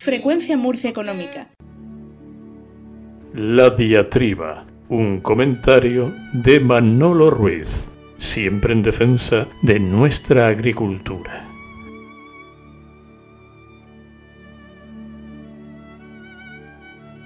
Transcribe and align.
Frecuencia 0.00 0.56
Murcia 0.56 0.90
Económica. 0.90 1.48
La 3.34 3.70
diatriba, 3.70 4.64
un 4.88 5.20
comentario 5.20 6.14
de 6.32 6.60
Manolo 6.60 7.30
Ruiz, 7.30 7.92
siempre 8.16 8.74
en 8.74 8.82
defensa 8.84 9.48
de 9.62 9.80
nuestra 9.80 10.46
agricultura. 10.46 11.44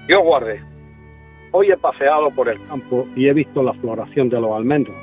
Dios 0.07 0.23
guarde. 0.23 0.59
Hoy 1.51 1.69
he 1.69 1.77
paseado 1.77 2.31
por 2.31 2.49
el 2.49 2.57
campo 2.67 3.07
y 3.15 3.27
he 3.27 3.33
visto 3.33 3.61
la 3.61 3.73
floración 3.73 4.29
de 4.29 4.41
los 4.41 4.51
almendros. 4.51 4.97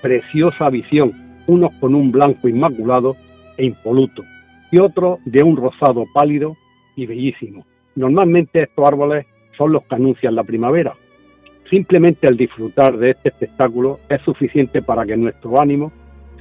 Preciosa 0.00 0.70
visión, 0.70 1.12
unos 1.48 1.72
con 1.80 1.96
un 1.96 2.12
blanco 2.12 2.46
inmaculado 2.46 3.16
e 3.56 3.66
impoluto 3.66 4.22
y 4.70 4.78
otros 4.78 5.18
de 5.24 5.42
un 5.42 5.56
rosado 5.56 6.04
pálido 6.14 6.56
y 6.98 7.06
bellísimo. 7.06 7.64
Normalmente 7.94 8.62
estos 8.62 8.84
árboles 8.84 9.24
son 9.56 9.72
los 9.72 9.84
que 9.84 9.94
anuncian 9.94 10.34
la 10.34 10.42
primavera. 10.42 10.94
Simplemente 11.70 12.26
el 12.26 12.36
disfrutar 12.36 12.96
de 12.98 13.10
este 13.10 13.28
espectáculo 13.28 14.00
es 14.08 14.20
suficiente 14.22 14.82
para 14.82 15.06
que 15.06 15.16
nuestro 15.16 15.60
ánimo 15.60 15.92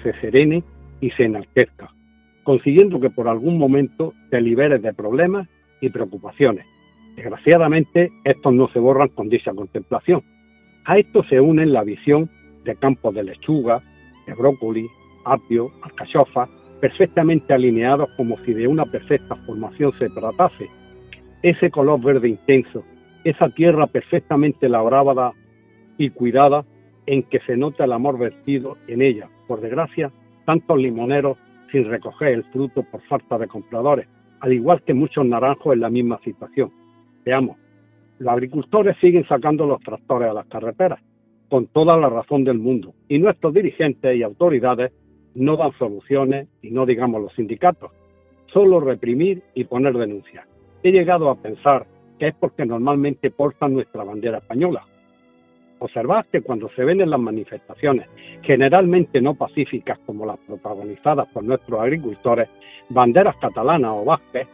se 0.01 0.13
serene 0.19 0.63
y 0.99 1.11
se 1.11 1.25
enaltezca, 1.25 1.93
consiguiendo 2.43 2.99
que 2.99 3.11
por 3.11 3.27
algún 3.27 3.59
momento 3.59 4.13
te 4.31 4.41
liberes 4.41 4.81
de 4.81 4.93
problemas 4.93 5.47
y 5.79 5.89
preocupaciones. 5.89 6.65
Desgraciadamente, 7.15 8.11
estos 8.23 8.51
no 8.53 8.67
se 8.69 8.79
borran 8.79 9.09
con 9.09 9.29
dicha 9.29 9.53
contemplación. 9.53 10.23
A 10.85 10.97
esto 10.97 11.23
se 11.23 11.39
unen 11.39 11.71
la 11.71 11.83
visión 11.83 12.31
de 12.63 12.75
campos 12.75 13.13
de 13.13 13.23
lechuga, 13.23 13.83
de 14.25 14.33
brócoli, 14.33 14.87
apio, 15.23 15.69
alcachofa, 15.83 16.47
perfectamente 16.79 17.53
alineados 17.53 18.09
como 18.15 18.37
si 18.39 18.53
de 18.53 18.67
una 18.67 18.85
perfecta 18.85 19.35
formación 19.35 19.91
se 19.97 20.09
tratase. 20.09 20.69
Ese 21.41 21.69
color 21.69 22.01
verde 22.01 22.29
intenso, 22.29 22.83
esa 23.23 23.49
tierra 23.49 23.87
perfectamente 23.87 24.69
labrada 24.69 25.33
y 25.97 26.09
cuidada 26.09 26.65
en 27.05 27.23
que 27.23 27.39
se 27.41 27.57
nota 27.57 27.85
el 27.85 27.93
amor 27.93 28.17
vertido 28.17 28.77
en 28.87 29.01
ella. 29.01 29.29
Por 29.47 29.61
desgracia, 29.61 30.11
tantos 30.45 30.77
limoneros 30.77 31.37
sin 31.71 31.85
recoger 31.85 32.29
el 32.29 32.43
fruto 32.45 32.83
por 32.83 33.01
falta 33.03 33.37
de 33.37 33.47
compradores, 33.47 34.07
al 34.39 34.53
igual 34.53 34.81
que 34.83 34.93
muchos 34.93 35.25
naranjos 35.25 35.73
en 35.73 35.81
la 35.81 35.89
misma 35.89 36.19
situación. 36.23 36.71
Veamos, 37.25 37.57
los 38.19 38.31
agricultores 38.31 38.95
siguen 38.99 39.27
sacando 39.27 39.65
los 39.65 39.81
tractores 39.81 40.29
a 40.29 40.33
las 40.33 40.47
carreteras, 40.47 40.99
con 41.49 41.67
toda 41.67 41.97
la 41.97 42.09
razón 42.09 42.43
del 42.43 42.59
mundo, 42.59 42.93
y 43.07 43.19
nuestros 43.19 43.53
dirigentes 43.53 44.15
y 44.15 44.23
autoridades 44.23 44.91
no 45.37 45.55
dan 45.55 45.71
soluciones, 45.77 46.47
y 46.61 46.71
no 46.71 46.85
digamos 46.85 47.21
los 47.21 47.33
sindicatos, 47.33 47.91
solo 48.47 48.79
reprimir 48.79 49.43
y 49.53 49.65
poner 49.65 49.93
denuncias. 49.93 50.45
He 50.83 50.91
llegado 50.91 51.29
a 51.29 51.35
pensar 51.35 51.85
que 52.19 52.29
es 52.29 52.35
porque 52.35 52.65
normalmente 52.65 53.29
portan 53.29 53.73
nuestra 53.73 54.03
bandera 54.03 54.39
española. 54.39 54.85
Observad 55.79 56.25
que 56.31 56.41
cuando 56.41 56.69
se 56.69 56.83
ven 56.83 57.01
en 57.01 57.11
las 57.11 57.19
manifestaciones, 57.19 58.07
generalmente 58.41 59.21
no 59.21 59.35
pacíficas 59.35 59.99
como 60.05 60.25
las 60.25 60.39
protagonizadas 60.39 61.27
por 61.27 61.43
nuestros 61.43 61.79
agricultores, 61.79 62.49
banderas 62.89 63.35
catalanas 63.37 63.91
o 63.93 64.05
vasques, 64.05 64.47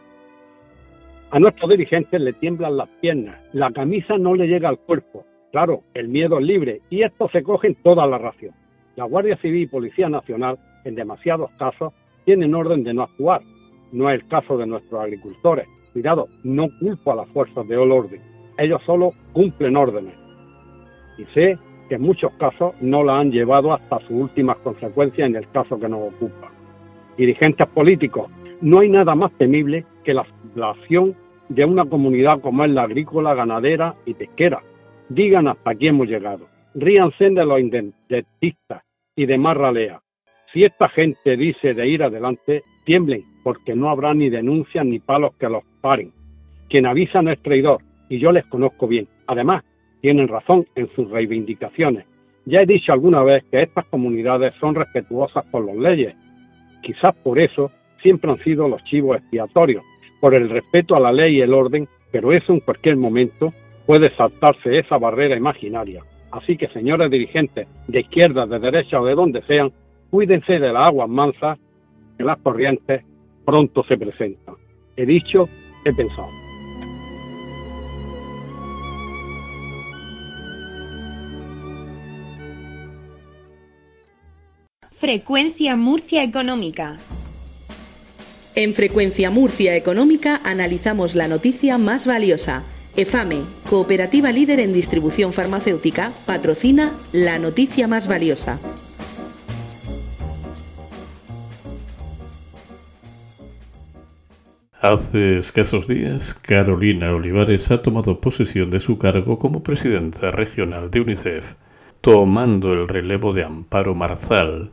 a 1.30 1.40
nuestros 1.40 1.70
dirigentes 1.70 2.20
le 2.20 2.34
tiemblan 2.34 2.76
las 2.76 2.88
piernas, 3.00 3.40
la 3.52 3.72
camisa 3.72 4.18
no 4.18 4.34
le 4.34 4.46
llega 4.46 4.68
al 4.68 4.78
cuerpo. 4.78 5.24
Claro, 5.50 5.82
el 5.94 6.08
miedo 6.08 6.38
es 6.38 6.44
libre 6.44 6.80
y 6.90 7.02
esto 7.02 7.28
se 7.30 7.42
coge 7.42 7.68
en 7.68 7.74
toda 7.76 8.06
la 8.06 8.18
ración. 8.18 8.54
La 8.96 9.04
Guardia 9.04 9.36
Civil 9.38 9.62
y 9.62 9.66
Policía 9.66 10.08
Nacional, 10.08 10.58
en 10.84 10.94
demasiados 10.94 11.50
casos, 11.58 11.92
tienen 12.24 12.54
orden 12.54 12.84
de 12.84 12.94
no 12.94 13.02
actuar. 13.02 13.42
No 13.92 14.10
es 14.10 14.20
el 14.20 14.28
caso 14.28 14.56
de 14.56 14.66
nuestros 14.66 15.00
agricultores. 15.00 15.66
Cuidado, 15.92 16.28
no 16.42 16.68
culpo 16.80 17.12
a 17.12 17.16
las 17.16 17.28
fuerzas 17.28 17.66
de 17.68 17.76
orden. 17.76 18.20
Ellos 18.58 18.82
solo 18.84 19.12
cumplen 19.32 19.76
órdenes. 19.76 20.14
Y 21.18 21.24
sé 21.26 21.58
que 21.88 21.96
en 21.96 22.02
muchos 22.02 22.32
casos 22.34 22.74
no 22.80 23.04
la 23.04 23.18
han 23.18 23.30
llevado 23.30 23.72
hasta 23.72 24.00
sus 24.00 24.10
últimas 24.10 24.56
consecuencias 24.58 25.28
en 25.28 25.36
el 25.36 25.48
caso 25.50 25.78
que 25.78 25.88
nos 25.88 26.12
ocupa. 26.14 26.50
Dirigentes 27.16 27.68
políticos, 27.68 28.30
no 28.60 28.80
hay 28.80 28.88
nada 28.88 29.14
más 29.14 29.32
temible 29.32 29.84
que 30.02 30.14
la 30.14 30.24
acción 30.70 31.14
de 31.48 31.64
una 31.64 31.84
comunidad 31.84 32.40
como 32.40 32.64
es 32.64 32.70
la 32.70 32.82
agrícola, 32.82 33.34
ganadera 33.34 33.94
y 34.06 34.14
pesquera. 34.14 34.62
Digan 35.08 35.48
hasta 35.48 35.70
aquí 35.70 35.88
hemos 35.88 36.08
llegado. 36.08 36.46
Ríanse 36.74 37.30
de 37.30 37.44
los 37.44 37.60
independentistas 37.60 38.82
y 39.14 39.26
de 39.26 39.38
más 39.38 39.56
ralea. 39.56 40.00
Si 40.54 40.62
esta 40.62 40.88
gente 40.88 41.36
dice 41.36 41.74
de 41.74 41.88
ir 41.88 42.04
adelante, 42.04 42.62
tiemblen, 42.84 43.24
porque 43.42 43.74
no 43.74 43.90
habrá 43.90 44.14
ni 44.14 44.30
denuncias 44.30 44.86
ni 44.86 45.00
palos 45.00 45.32
que 45.40 45.48
los 45.48 45.64
paren. 45.80 46.12
Quien 46.70 46.86
avisa 46.86 47.22
no 47.22 47.32
es 47.32 47.42
traidor, 47.42 47.82
y 48.08 48.20
yo 48.20 48.30
les 48.30 48.46
conozco 48.46 48.86
bien. 48.86 49.08
Además, 49.26 49.64
tienen 50.00 50.28
razón 50.28 50.64
en 50.76 50.88
sus 50.94 51.10
reivindicaciones. 51.10 52.04
Ya 52.44 52.62
he 52.62 52.66
dicho 52.66 52.92
alguna 52.92 53.24
vez 53.24 53.42
que 53.50 53.62
estas 53.62 53.84
comunidades 53.86 54.54
son 54.60 54.76
respetuosas 54.76 55.44
por 55.46 55.64
las 55.64 55.76
leyes. 55.76 56.14
Quizás 56.84 57.16
por 57.24 57.40
eso 57.40 57.72
siempre 58.00 58.30
han 58.30 58.38
sido 58.44 58.68
los 58.68 58.84
chivos 58.84 59.16
expiatorios, 59.16 59.82
por 60.20 60.34
el 60.34 60.48
respeto 60.48 60.94
a 60.94 61.00
la 61.00 61.12
ley 61.12 61.38
y 61.38 61.40
el 61.40 61.52
orden, 61.52 61.88
pero 62.12 62.32
eso 62.32 62.52
en 62.52 62.60
cualquier 62.60 62.96
momento 62.96 63.52
puede 63.86 64.14
saltarse 64.14 64.78
esa 64.78 64.98
barrera 64.98 65.36
imaginaria. 65.36 66.04
Así 66.30 66.56
que, 66.56 66.68
señores 66.68 67.10
dirigentes 67.10 67.66
de 67.88 68.00
izquierda, 68.00 68.46
de 68.46 68.60
derecha 68.60 69.00
o 69.00 69.06
de 69.06 69.16
donde 69.16 69.42
sean, 69.42 69.72
cuídense 70.14 70.60
de 70.60 70.72
las 70.72 70.90
aguas 70.90 71.08
mansas, 71.08 71.58
que 72.16 72.22
las 72.22 72.38
corrientes 72.38 73.02
pronto 73.44 73.82
se 73.82 73.98
presentan. 73.98 74.54
He 74.96 75.04
dicho, 75.04 75.48
he 75.84 75.92
pensado. 75.92 76.28
Frecuencia 84.92 85.74
Murcia 85.74 86.22
Económica. 86.22 86.98
En 88.54 88.72
Frecuencia 88.74 89.32
Murcia 89.32 89.74
Económica 89.74 90.40
analizamos 90.44 91.16
la 91.16 91.26
noticia 91.26 91.76
más 91.76 92.06
valiosa. 92.06 92.62
EFAME, 92.96 93.40
cooperativa 93.68 94.30
líder 94.30 94.60
en 94.60 94.72
distribución 94.72 95.32
farmacéutica, 95.32 96.12
patrocina 96.24 96.92
la 97.10 97.40
noticia 97.40 97.88
más 97.88 98.06
valiosa. 98.06 98.60
Hace 104.84 105.38
escasos 105.38 105.86
días, 105.86 106.34
Carolina 106.34 107.14
Olivares 107.14 107.70
ha 107.70 107.80
tomado 107.80 108.20
posesión 108.20 108.68
de 108.68 108.80
su 108.80 108.98
cargo 108.98 109.38
como 109.38 109.62
presidenta 109.62 110.30
regional 110.30 110.90
de 110.90 111.00
UNICEF, 111.00 111.54
tomando 112.02 112.74
el 112.74 112.86
relevo 112.86 113.32
de 113.32 113.44
Amparo 113.44 113.94
Marzal, 113.94 114.72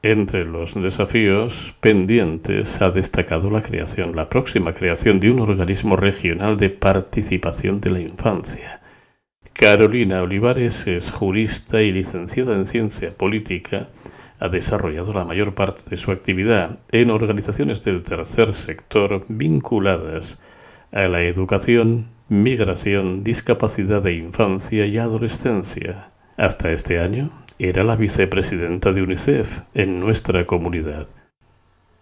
entre 0.00 0.44
los 0.44 0.80
desafíos 0.80 1.74
pendientes 1.80 2.80
ha 2.80 2.90
destacado 2.90 3.50
la 3.50 3.64
creación, 3.64 4.14
la 4.14 4.28
próxima 4.28 4.74
creación 4.74 5.18
de 5.18 5.32
un 5.32 5.40
organismo 5.40 5.96
regional 5.96 6.56
de 6.56 6.70
participación 6.70 7.80
de 7.80 7.90
la 7.90 7.98
infancia. 7.98 8.80
Carolina 9.52 10.22
Olivares 10.22 10.86
es 10.86 11.10
jurista 11.10 11.82
y 11.82 11.90
licenciada 11.90 12.54
en 12.54 12.64
ciencia 12.64 13.10
política. 13.10 13.88
Ha 14.42 14.48
desarrollado 14.48 15.12
la 15.12 15.24
mayor 15.24 15.54
parte 15.54 15.88
de 15.88 15.96
su 15.96 16.10
actividad 16.10 16.80
en 16.90 17.12
organizaciones 17.12 17.84
del 17.84 18.02
tercer 18.02 18.56
sector 18.56 19.24
vinculadas 19.28 20.40
a 20.90 21.06
la 21.06 21.22
educación, 21.22 22.08
migración, 22.28 23.22
discapacidad 23.22 24.02
de 24.02 24.14
infancia 24.14 24.84
y 24.84 24.98
adolescencia. 24.98 26.10
Hasta 26.36 26.72
este 26.72 26.98
año 26.98 27.30
era 27.60 27.84
la 27.84 27.94
vicepresidenta 27.94 28.90
de 28.90 29.02
UNICEF 29.02 29.60
en 29.74 30.00
nuestra 30.00 30.44
comunidad. 30.44 31.06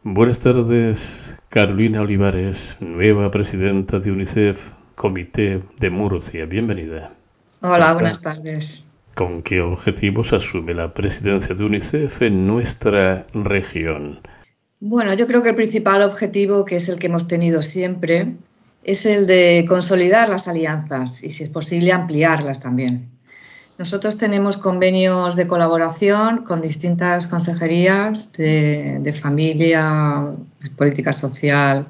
Buenas 0.02 0.40
tardes, 0.40 1.38
Carolina 1.50 2.00
Olivares, 2.00 2.78
nueva 2.80 3.30
presidenta 3.30 3.98
de 3.98 4.12
UNICEF, 4.12 4.70
Comité 4.94 5.62
de 5.78 5.90
Murcia. 5.90 6.46
Bienvenida. 6.46 7.12
Hola, 7.60 7.92
buenas 7.92 8.22
tardes. 8.22 8.89
¿Con 9.20 9.42
qué 9.42 9.60
objetivos 9.60 10.32
asume 10.32 10.72
la 10.72 10.94
presidencia 10.94 11.54
de 11.54 11.62
UNICEF 11.62 12.22
en 12.22 12.46
nuestra 12.46 13.26
región? 13.34 14.18
Bueno, 14.80 15.12
yo 15.12 15.26
creo 15.26 15.42
que 15.42 15.50
el 15.50 15.56
principal 15.56 16.00
objetivo, 16.00 16.64
que 16.64 16.76
es 16.76 16.88
el 16.88 16.98
que 16.98 17.08
hemos 17.08 17.28
tenido 17.28 17.60
siempre, 17.60 18.36
es 18.82 19.04
el 19.04 19.26
de 19.26 19.66
consolidar 19.68 20.30
las 20.30 20.48
alianzas 20.48 21.22
y, 21.22 21.32
si 21.32 21.44
es 21.44 21.50
posible, 21.50 21.92
ampliarlas 21.92 22.60
también. 22.60 23.10
Nosotros 23.78 24.16
tenemos 24.16 24.56
convenios 24.56 25.36
de 25.36 25.46
colaboración 25.46 26.42
con 26.42 26.62
distintas 26.62 27.26
consejerías 27.26 28.32
de, 28.32 29.14
familia, 29.20 30.30
política 30.78 31.12
social, 31.12 31.88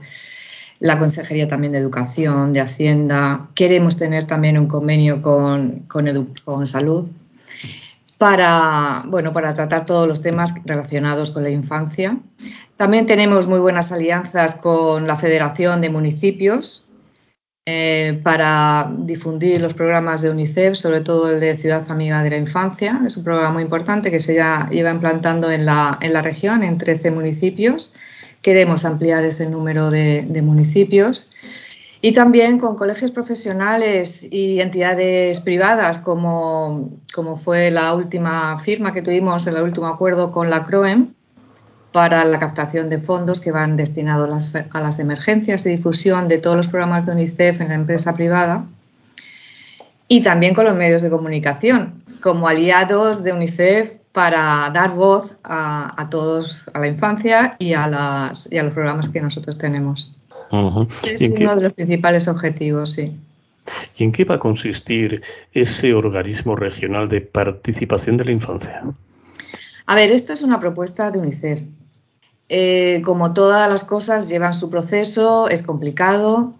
la 0.81 0.99
Consejería 0.99 1.47
también 1.47 1.75
de 1.75 1.79
Educación, 1.79 2.53
de 2.53 2.61
Hacienda. 2.61 3.51
Queremos 3.55 3.99
tener 3.99 4.27
también 4.27 4.59
un 4.59 4.67
convenio 4.67 5.23
con, 5.23 5.85
con, 5.87 6.67
salud 6.67 7.09
para, 8.21 9.03
bueno, 9.07 9.33
para 9.33 9.55
tratar 9.55 9.87
todos 9.87 10.07
los 10.07 10.21
temas 10.21 10.53
relacionados 10.67 11.31
con 11.31 11.43
la 11.43 11.49
infancia. 11.49 12.19
También 12.77 13.07
tenemos 13.07 13.47
muy 13.47 13.61
buenas 13.61 13.93
alianzas 13.93 14.57
con 14.57 15.07
la 15.07 15.17
Federación 15.17 15.81
de 15.81 15.89
Municipios 15.89 16.85
eh, 17.65 18.21
para 18.23 18.93
difundir 18.95 19.63
los 19.63 19.73
programas 19.73 20.21
de 20.21 20.29
UNICEF, 20.29 20.75
sobre 20.75 21.01
todo 21.01 21.31
el 21.31 21.41
de 21.41 21.57
Ciudad 21.57 21.91
Amiga 21.91 22.23
de 22.23 22.29
la 22.29 22.37
Infancia. 22.37 23.01
Es 23.07 23.17
un 23.17 23.25
programa 23.25 23.55
muy 23.55 23.63
importante 23.63 24.11
que 24.11 24.21
se 24.21 24.35
ya 24.35 24.69
lleva 24.71 24.91
implantando 24.91 25.51
en 25.51 25.65
la, 25.65 25.99
en 26.03 26.13
la 26.13 26.21
región, 26.21 26.63
en 26.63 26.77
13 26.77 27.13
municipios. 27.13 27.95
Queremos 28.43 28.85
ampliar 28.85 29.25
ese 29.25 29.49
número 29.49 29.91
de, 29.91 30.27
de 30.29 30.43
municipios. 30.43 31.33
Y 32.03 32.13
también 32.13 32.59
con 32.59 32.77
colegios 32.77 33.11
profesionales 33.11 34.27
y 34.33 34.61
entidades 34.61 35.41
privadas, 35.41 35.99
como, 35.99 36.99
como 37.15 37.37
fue 37.37 37.71
la 37.71 37.93
última 37.95 38.59
firma 38.59 38.95
que 38.95 39.03
tuvimos, 39.03 39.47
el 39.47 39.63
último 39.63 39.87
acuerdo 39.87 40.33
con 40.33 40.49
la 40.49 40.65
CROEM, 40.65 41.13
para 41.93 42.25
la 42.25 42.39
captación 42.39 42.89
de 42.89 42.99
fondos 42.99 43.41
que 43.41 43.53
van 43.53 43.77
destinados 43.77 44.55
a 44.55 44.81
las, 44.81 44.99
emergencias 44.99 45.67
y 45.67 45.71
difusión 45.71 46.29
de 46.29 46.39
todos 46.39 46.57
los 46.57 46.69
programas 46.69 47.07
de 47.07 47.13
UNICEF 47.13 47.61
en 47.61 47.69
la 47.69 47.75
empresa 47.75 48.15
privada 48.15 48.67
y 50.07 50.23
también 50.23 50.55
con 50.55 50.65
los 50.65 50.77
medios 50.77 51.03
de 51.03 51.11
comunicación 51.11 51.95
como 52.23 52.49
aliados 52.49 53.25
de 53.25 53.33
UNICEF 53.33 53.95
para 54.13 54.71
dar 54.73 54.91
voz 54.91 55.37
a, 55.45 56.09
todos, 56.11 56.69
a 56.75 56.81
la 56.81 56.89
infancia 56.89 57.57
y 57.59 57.75
a, 57.75 57.87
las, 57.87 58.51
y 58.51 58.59
a 58.59 58.63
los 58.63 58.73
programas 58.73 59.09
que 59.09 59.21
nosotros 59.21 59.57
tenemos. 59.57 60.17
Es 60.51 61.23
uno 61.23 61.57
de 61.57 61.63
los 61.63 61.73
principales 61.73 62.27
objetivos, 62.29 62.91
sí. 62.91 63.05
¿Y 63.97 64.05
en 64.05 64.13
qué 64.13 64.25
va 64.25 64.37
a 64.37 64.39
consistir 64.39 65.23
ese 65.53 65.95
organismo 65.95 66.57
regional 66.57 67.09
de 67.09 67.21
participación 67.21 68.17
de 68.17 68.25
la 68.25 68.33
infancia? 68.33 68.83
A 69.87 69.95
ver, 69.95 70.11
esto 70.11 70.33
es 70.33 70.43
una 70.43 70.59
propuesta 70.59 71.11
de 71.11 71.19
UNICEF. 71.19 71.63
Eh, 72.49 73.01
como 73.05 73.33
todas 73.33 73.71
las 73.71 73.85
cosas, 73.85 74.29
llevan 74.29 74.55
su 74.55 74.71
proceso, 74.71 75.49
es 75.49 75.63
complicado. 75.63 76.53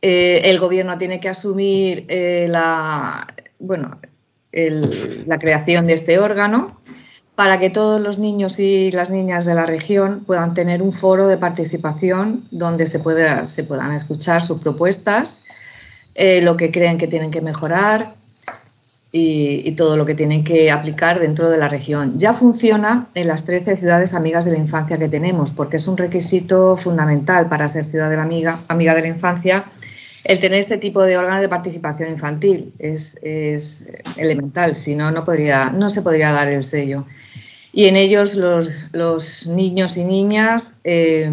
Eh, 0.00 0.42
el 0.44 0.60
gobierno 0.60 0.96
tiene 0.96 1.18
que 1.18 1.28
asumir 1.28 2.04
eh, 2.08 2.46
la, 2.48 3.26
bueno, 3.58 3.98
la 4.52 5.38
creación 5.38 5.88
de 5.88 5.94
este 5.94 6.20
órgano 6.20 6.80
para 7.34 7.58
que 7.58 7.70
todos 7.70 8.00
los 8.00 8.18
niños 8.18 8.58
y 8.60 8.90
las 8.90 9.10
niñas 9.10 9.44
de 9.44 9.54
la 9.54 9.66
región 9.66 10.24
puedan 10.24 10.54
tener 10.54 10.82
un 10.82 10.92
foro 10.92 11.26
de 11.26 11.36
participación 11.36 12.46
donde 12.50 12.86
se, 12.86 13.00
pueda, 13.00 13.44
se 13.44 13.64
puedan 13.64 13.92
escuchar 13.92 14.40
sus 14.40 14.60
propuestas, 14.60 15.44
lo 16.16 16.56
que 16.56 16.70
creen 16.70 16.96
que 16.96 17.08
tienen 17.08 17.32
que 17.32 17.40
mejorar, 17.40 18.14
y, 19.16 19.70
todo 19.76 19.96
lo 19.96 20.04
que 20.04 20.16
tienen 20.16 20.42
que 20.42 20.72
aplicar 20.72 21.20
dentro 21.20 21.48
de 21.48 21.56
la 21.56 21.68
región. 21.68 22.18
Ya 22.18 22.34
funciona 22.34 23.06
en 23.14 23.28
las 23.28 23.44
13 23.44 23.76
ciudades 23.76 24.12
amigas 24.12 24.44
de 24.44 24.50
la 24.50 24.58
infancia 24.58 24.98
que 24.98 25.08
tenemos, 25.08 25.52
porque 25.52 25.76
es 25.76 25.86
un 25.86 25.96
requisito 25.96 26.76
fundamental 26.76 27.48
para 27.48 27.68
ser 27.68 27.84
ciudad 27.84 28.10
de 28.10 28.16
la 28.16 28.24
amiga, 28.24 28.58
amiga 28.66 28.92
de 28.92 29.02
la 29.02 29.08
infancia 29.08 29.66
el 30.24 30.40
tener 30.40 30.58
este 30.58 30.78
tipo 30.78 31.02
de 31.02 31.16
órganos 31.16 31.40
de 31.40 31.48
participación 31.48 32.10
infantil. 32.10 32.72
Es, 32.78 33.20
elemental, 34.16 34.74
si 34.74 34.94
no, 34.94 35.10
no, 35.10 35.24
podría, 35.24 35.70
no 35.70 35.88
se 35.88 36.02
podría 36.02 36.32
dar 36.32 36.48
el 36.48 36.62
sello. 36.62 37.06
Y 37.72 37.86
en 37.86 37.96
ellos 37.96 38.36
los, 38.36 39.46
niños 39.48 39.96
y 39.96 40.04
niñas 40.04 40.80
eh, 40.84 41.30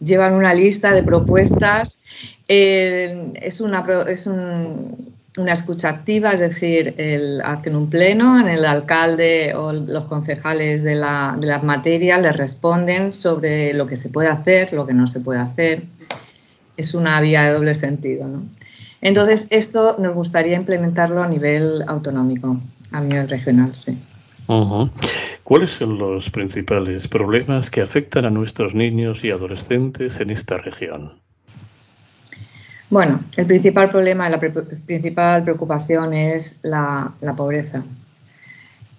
llevan 0.00 0.34
una 0.34 0.54
lista 0.54 0.94
de 0.94 1.02
propuestas. 1.02 2.02
Es, 2.46 3.60
una, 3.60 3.84
es 4.08 4.26
un, 4.26 5.14
una 5.38 5.52
escucha 5.52 5.88
activa, 5.88 6.32
es 6.32 6.40
decir, 6.40 6.94
el, 6.98 7.40
hacen 7.42 7.74
un 7.74 7.88
pleno, 7.88 8.38
en 8.38 8.48
el 8.48 8.64
alcalde 8.66 9.54
o 9.56 9.72
los 9.72 10.04
concejales 10.04 10.82
de, 10.82 10.94
la, 10.94 11.36
de 11.40 11.46
las 11.46 11.62
materias 11.62 12.20
les 12.20 12.36
responden 12.36 13.12
sobre 13.12 13.72
lo 13.72 13.86
que 13.86 13.96
se 13.96 14.10
puede 14.10 14.28
hacer, 14.28 14.72
lo 14.74 14.86
que 14.86 14.92
no 14.92 15.06
se 15.06 15.20
puede 15.20 15.40
hacer. 15.40 15.84
Es 16.76 16.94
una 16.94 17.20
vía 17.20 17.42
de 17.44 17.52
doble 17.52 17.74
sentido. 17.74 18.26
¿no? 18.26 18.42
Entonces, 19.00 19.48
esto 19.50 19.96
nos 19.98 20.14
gustaría 20.14 20.56
implementarlo 20.56 21.22
a 21.22 21.28
nivel 21.28 21.84
autonómico, 21.86 22.60
a 22.90 23.00
nivel 23.00 23.28
regional, 23.28 23.74
sí. 23.74 23.98
¿Cuáles 25.44 25.70
son 25.70 25.98
los 25.98 26.30
principales 26.30 27.08
problemas 27.08 27.70
que 27.70 27.80
afectan 27.80 28.24
a 28.24 28.30
nuestros 28.30 28.74
niños 28.74 29.24
y 29.24 29.30
adolescentes 29.30 30.20
en 30.20 30.30
esta 30.30 30.58
región? 30.58 31.14
Bueno, 32.90 33.20
el 33.36 33.46
principal 33.46 33.88
problema, 33.88 34.28
la 34.28 34.38
principal 34.38 35.42
preocupación 35.42 36.12
es 36.12 36.60
la, 36.62 37.14
pobreza. 37.36 37.82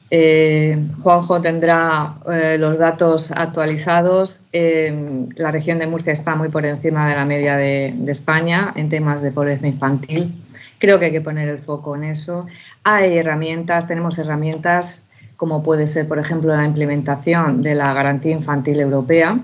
Eh, 0.09 0.77
Juanjo 1.01 1.41
tendrá 1.41 2.15
eh, 2.31 2.57
los 2.59 2.77
datos 2.77 3.31
actualizados. 3.31 4.47
la 4.51 5.51
región 5.51 5.79
de 5.79 5.87
Murcia 5.87 6.13
está 6.13 6.35
muy 6.35 6.49
por 6.49 6.65
encima 6.65 7.09
de 7.09 7.15
la 7.15 7.25
media 7.25 7.57
de, 7.57 7.95
España 8.07 8.73
en 8.75 8.89
temas 8.89 9.21
de 9.21 9.31
pobreza 9.31 9.67
infantil. 9.67 10.33
Creo 10.77 10.99
que 10.99 11.05
hay 11.05 11.11
que 11.11 11.21
poner 11.21 11.47
el 11.49 11.59
foco 11.59 11.95
en 11.95 12.03
eso. 12.03 12.45
Hay 12.83 13.17
herramientas, 13.17 13.87
tenemos 13.87 14.17
herramientas 14.19 15.09
como 15.37 15.63
puede 15.63 15.87
ser, 15.87 16.07
por 16.07 16.19
ejemplo, 16.19 16.55
la 16.55 16.65
implementación 16.65 17.61
de 17.61 17.75
la 17.75 17.93
garantía 17.93 18.31
infantil 18.31 18.79
europea. 18.79 19.39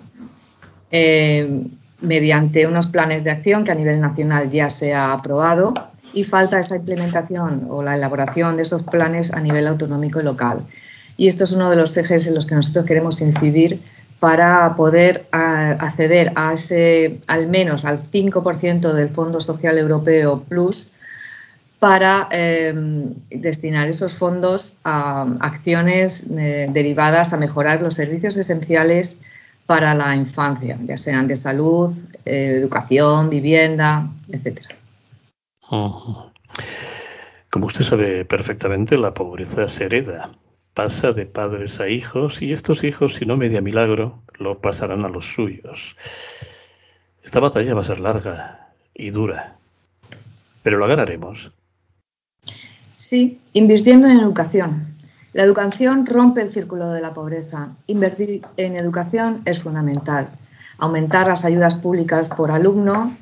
Eh, 0.91 1.67
mediante 2.01 2.65
unos 2.65 2.87
planes 2.87 3.23
de 3.23 3.31
acción 3.31 3.63
que 3.63 3.71
a 3.71 3.75
nivel 3.75 3.99
nacional 3.99 4.49
ya 4.49 4.69
se 4.69 4.93
ha 4.93 5.11
aprobado 5.11 5.73
y 6.19 6.23
falta 6.25 6.59
esa 6.59 6.75
implementación 6.75 7.67
o 7.69 7.81
la 7.81 7.95
elaboración 7.95 8.57
de 8.57 8.63
esos 8.63 8.83
planes 8.83 9.33
a 9.33 9.39
nivel 9.39 9.65
autonómico 9.67 10.19
y 10.19 10.23
local. 10.23 10.65
Y 11.15 11.29
esto 11.29 11.45
es 11.45 11.53
uno 11.53 11.69
de 11.69 11.77
los 11.77 11.95
ejes 11.95 12.27
en 12.27 12.35
los 12.35 12.45
que 12.45 12.55
nosotros 12.55 12.85
queremos 12.85 13.21
incidir 13.21 13.81
para 14.19 14.75
poder 14.75 15.27
acceder 15.31 16.33
a 16.35 16.53
ese, 16.53 17.19
al 17.27 17.47
menos 17.47 17.85
al 17.85 17.99
5% 17.99 18.91
del 18.91 19.07
Fondo 19.07 19.39
Social 19.39 19.77
Europeo 19.77 20.43
Plus 20.43 20.91
para 21.79 22.27
eh, 22.31 22.73
destinar 23.29 23.87
esos 23.87 24.13
fondos 24.15 24.79
a 24.83 25.25
acciones 25.39 26.25
eh, 26.37 26.67
derivadas 26.69 27.31
a 27.31 27.37
mejorar 27.37 27.81
los 27.81 27.93
servicios 27.93 28.35
esenciales 28.35 29.21
para 29.65 29.93
la 29.93 30.13
infancia, 30.17 30.77
ya 30.83 30.97
sean 30.97 31.29
de 31.29 31.37
salud, 31.37 31.95
eh, 32.25 32.55
educación, 32.57 33.29
vivienda, 33.29 34.09
etcétera. 34.29 34.78
Como 35.69 37.65
usted 37.65 37.85
sabe 37.85 38.25
perfectamente, 38.25 38.97
la 38.97 39.13
pobreza 39.13 39.69
se 39.69 39.85
hereda, 39.85 40.31
pasa 40.73 41.11
de 41.13 41.25
padres 41.25 41.79
a 41.79 41.89
hijos 41.89 42.41
y 42.41 42.53
estos 42.53 42.83
hijos, 42.83 43.15
si 43.15 43.25
no 43.25 43.37
media 43.37 43.61
milagro, 43.61 44.21
lo 44.37 44.59
pasarán 44.59 45.05
a 45.05 45.09
los 45.09 45.33
suyos. 45.33 45.95
Esta 47.23 47.39
batalla 47.39 47.75
va 47.75 47.81
a 47.81 47.85
ser 47.85 47.99
larga 47.99 48.69
y 48.93 49.11
dura, 49.11 49.57
pero 50.63 50.79
la 50.79 50.87
ganaremos. 50.87 51.51
Sí, 52.95 53.39
invirtiendo 53.53 54.07
en 54.07 54.19
educación, 54.19 54.89
la 55.33 55.43
educación 55.43 56.05
rompe 56.07 56.41
el 56.41 56.51
círculo 56.51 56.91
de 56.91 57.01
la 57.01 57.13
pobreza. 57.13 57.69
Invertir 57.85 58.41
en 58.57 58.75
educación 58.75 59.43
es 59.45 59.61
fundamental. 59.61 60.29
Aumentar 60.79 61.27
las 61.27 61.45
ayudas 61.45 61.75
públicas 61.75 62.29
por 62.29 62.49
alumno, 62.51 63.13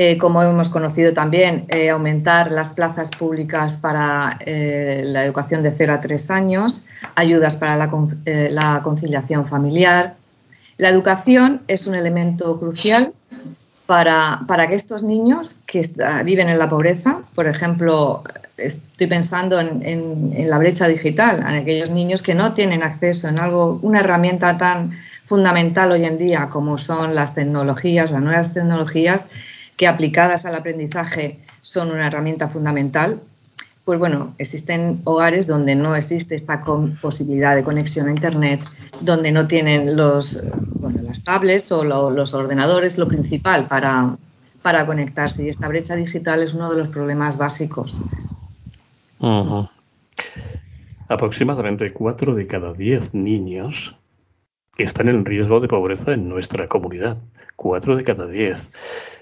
eh, 0.00 0.16
como 0.16 0.40
hemos 0.44 0.70
conocido 0.70 1.12
también, 1.12 1.64
eh, 1.70 1.90
aumentar 1.90 2.52
las 2.52 2.70
plazas 2.70 3.10
públicas 3.10 3.78
para 3.78 4.38
eh, 4.46 5.02
la 5.04 5.24
educación 5.24 5.64
de 5.64 5.72
0 5.72 5.94
a 5.94 6.00
3 6.00 6.30
años, 6.30 6.86
ayudas 7.16 7.56
para 7.56 7.76
la 7.76 8.80
conciliación 8.84 9.48
familiar. 9.48 10.14
La 10.76 10.88
educación 10.88 11.62
es 11.66 11.88
un 11.88 11.96
elemento 11.96 12.60
crucial 12.60 13.12
para, 13.86 14.68
que 14.68 14.76
estos 14.76 15.02
niños 15.02 15.62
que 15.66 15.82
viven 16.24 16.48
en 16.48 16.60
la 16.60 16.68
pobreza, 16.68 17.22
por 17.34 17.48
ejemplo, 17.48 18.22
estoy 18.56 19.08
pensando 19.08 19.58
en, 19.58 20.48
la 20.48 20.58
brecha 20.58 20.86
digital, 20.86 21.40
en 21.40 21.56
aquellos 21.56 21.90
niños 21.90 22.22
que 22.22 22.36
no 22.36 22.52
tienen 22.52 22.84
acceso 22.84 23.26
en 23.26 23.40
algo, 23.40 23.80
una 23.82 23.98
herramienta 23.98 24.56
tan 24.58 24.92
fundamental 25.24 25.90
hoy 25.90 26.04
en 26.04 26.18
día 26.18 26.46
como 26.52 26.78
son 26.78 27.16
las 27.16 27.34
tecnologías, 27.34 28.12
las 28.12 28.22
nuevas 28.22 28.54
tecnologías, 28.54 29.28
que 29.78 29.86
aplicadas 29.86 30.44
al 30.44 30.56
aprendizaje 30.56 31.38
son 31.62 31.90
una 31.90 32.08
herramienta 32.08 32.48
fundamental, 32.48 33.22
pues 33.84 33.98
bueno, 33.98 34.34
existen 34.36 35.00
hogares 35.04 35.46
donde 35.46 35.74
no 35.76 35.96
existe 35.96 36.34
esta 36.34 36.62
posibilidad 37.00 37.54
de 37.54 37.64
conexión 37.64 38.08
a 38.08 38.10
Internet, 38.10 38.60
donde 39.00 39.32
no 39.32 39.46
tienen 39.46 39.96
las 39.96 40.44
tablets 41.24 41.72
o 41.72 41.84
los 41.84 42.34
ordenadores 42.34 42.98
lo 42.98 43.08
principal 43.08 43.66
para, 43.66 44.18
para 44.60 44.84
conectarse. 44.84 45.46
Y 45.46 45.48
esta 45.48 45.68
brecha 45.68 45.94
digital 45.94 46.42
es 46.42 46.52
uno 46.52 46.70
de 46.70 46.80
los 46.80 46.88
problemas 46.88 47.38
básicos. 47.38 48.02
Aproximadamente 51.08 51.90
4 51.90 52.34
de 52.34 52.46
cada 52.46 52.74
10 52.74 53.14
niños 53.14 53.96
están 54.76 55.08
en 55.08 55.24
riesgo 55.24 55.60
de 55.60 55.68
pobreza 55.68 56.12
en 56.12 56.28
nuestra 56.28 56.68
comunidad. 56.68 57.16
4 57.56 57.96
de 57.96 58.04
cada 58.04 58.26
10. 58.26 58.72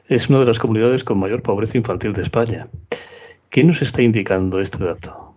Es 0.08 0.28
una 0.28 0.38
de 0.38 0.44
las 0.46 0.60
comunidades 0.60 1.02
con 1.02 1.18
mayor 1.18 1.42
pobreza 1.42 1.76
infantil 1.76 2.12
de 2.12 2.22
España. 2.22 2.68
¿Qué 3.50 3.64
nos 3.64 3.82
está 3.82 4.02
indicando 4.02 4.60
este 4.60 4.84
dato? 4.84 5.34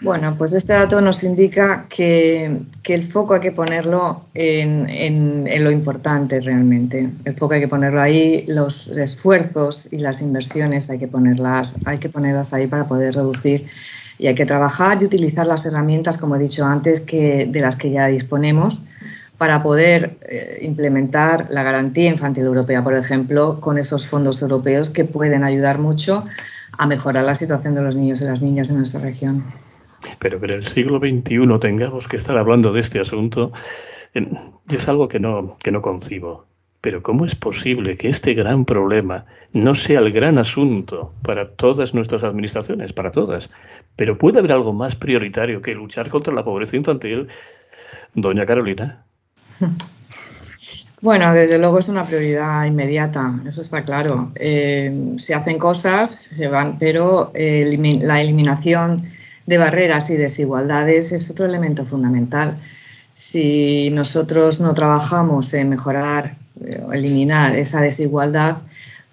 Bueno, 0.00 0.34
pues 0.36 0.54
este 0.54 0.72
dato 0.72 1.00
nos 1.00 1.24
indica 1.24 1.86
que, 1.88 2.62
el 2.84 3.10
foco 3.10 3.34
hay 3.34 3.40
que 3.40 3.52
ponerlo 3.52 4.24
en, 4.34 5.44
lo 5.62 5.70
importante 5.70 6.40
realmente. 6.40 7.10
El 7.24 7.36
foco 7.36 7.54
hay 7.54 7.60
que 7.60 7.68
ponerlo 7.68 8.00
ahí, 8.00 8.44
los 8.48 8.88
esfuerzos 8.88 9.92
y 9.92 9.98
las 9.98 10.22
inversiones 10.22 10.88
hay 10.88 10.98
que 10.98 11.08
ponerlas, 11.08 11.76
hay 11.84 11.98
que 11.98 12.08
ponerlas 12.08 12.54
ahí 12.54 12.66
para 12.66 12.86
poder 12.86 13.14
reducir 13.14 13.66
y 14.18 14.26
hay 14.26 14.34
que 14.34 14.46
trabajar 14.46 15.02
y 15.02 15.06
utilizar 15.06 15.46
las 15.46 15.66
herramientas, 15.66 16.16
como 16.16 16.36
he 16.36 16.38
dicho 16.38 16.64
antes, 16.64 17.00
que, 17.00 17.46
de 17.46 17.60
las 17.60 17.76
que 17.76 17.90
ya 17.90 18.06
disponemos 18.06 18.86
para 19.38 19.62
poder 19.62 20.18
eh, 20.22 20.58
implementar 20.62 21.48
la 21.50 21.62
garantía 21.62 22.10
infantil 22.10 22.44
europea, 22.44 22.84
por 22.84 22.94
ejemplo, 22.94 23.60
con 23.60 23.78
esos 23.78 24.06
fondos 24.06 24.40
europeos 24.42 24.90
que 24.90 25.04
pueden 25.04 25.44
ayudar 25.44 25.78
mucho 25.78 26.24
a 26.78 26.86
mejorar 26.86 27.24
la 27.24 27.34
situación 27.34 27.74
de 27.74 27.82
los 27.82 27.96
niños 27.96 28.20
y 28.20 28.24
las 28.24 28.42
niñas 28.42 28.70
en 28.70 28.76
nuestra 28.76 29.00
región. 29.00 29.44
Pero 30.18 30.38
que 30.38 30.46
en 30.46 30.52
el 30.52 30.64
siglo 30.64 30.98
XXI 30.98 31.58
tengamos 31.60 32.08
que 32.08 32.16
estar 32.16 32.36
hablando 32.36 32.72
de 32.72 32.80
este 32.80 33.00
asunto 33.00 33.52
es 34.14 34.88
algo 34.88 35.08
que 35.08 35.18
no, 35.18 35.56
que 35.62 35.72
no 35.72 35.82
concibo. 35.82 36.46
Pero 36.80 37.02
¿cómo 37.02 37.24
es 37.24 37.34
posible 37.34 37.96
que 37.96 38.08
este 38.08 38.34
gran 38.34 38.66
problema 38.66 39.24
no 39.52 39.74
sea 39.74 40.00
el 40.00 40.12
gran 40.12 40.36
asunto 40.36 41.14
para 41.22 41.52
todas 41.52 41.94
nuestras 41.94 42.24
administraciones, 42.24 42.92
para 42.92 43.10
todas? 43.10 43.50
Pero 43.96 44.18
puede 44.18 44.38
haber 44.38 44.52
algo 44.52 44.74
más 44.74 44.94
prioritario 44.94 45.62
que 45.62 45.74
luchar 45.74 46.10
contra 46.10 46.34
la 46.34 46.44
pobreza 46.44 46.76
infantil, 46.76 47.28
doña 48.14 48.44
Carolina. 48.44 49.06
Bueno, 51.04 51.34
desde 51.34 51.58
luego 51.58 51.80
es 51.80 51.90
una 51.90 52.02
prioridad 52.04 52.64
inmediata, 52.64 53.38
eso 53.46 53.60
está 53.60 53.84
claro. 53.84 54.32
Eh, 54.36 55.12
se 55.18 55.34
hacen 55.34 55.58
cosas, 55.58 56.10
se 56.10 56.48
van, 56.48 56.78
pero 56.78 57.30
eh, 57.34 57.76
la 58.00 58.22
eliminación 58.22 59.04
de 59.44 59.58
barreras 59.58 60.08
y 60.08 60.16
desigualdades 60.16 61.12
es 61.12 61.30
otro 61.30 61.44
elemento 61.44 61.84
fundamental. 61.84 62.56
Si 63.12 63.90
nosotros 63.90 64.62
no 64.62 64.72
trabajamos 64.72 65.52
en 65.52 65.68
mejorar 65.68 66.38
o 66.58 66.94
eh, 66.94 66.96
eliminar 66.96 67.54
esa 67.54 67.82
desigualdad, 67.82 68.62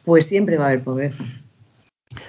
pues 0.06 0.26
siempre 0.26 0.58
va 0.58 0.68
a 0.68 0.68
haber 0.70 0.86
pobreza. 0.86 1.26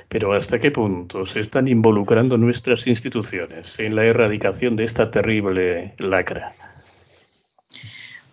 Pero 0.09 0.33
¿hasta 0.33 0.59
qué 0.59 0.73
punto 0.73 1.25
se 1.25 1.39
están 1.39 1.69
involucrando 1.69 2.37
nuestras 2.37 2.89
instituciones 2.89 3.79
en 3.79 3.95
la 3.95 4.07
erradicación 4.07 4.75
de 4.75 4.83
esta 4.83 5.09
terrible 5.09 5.95
lacra? 6.01 6.51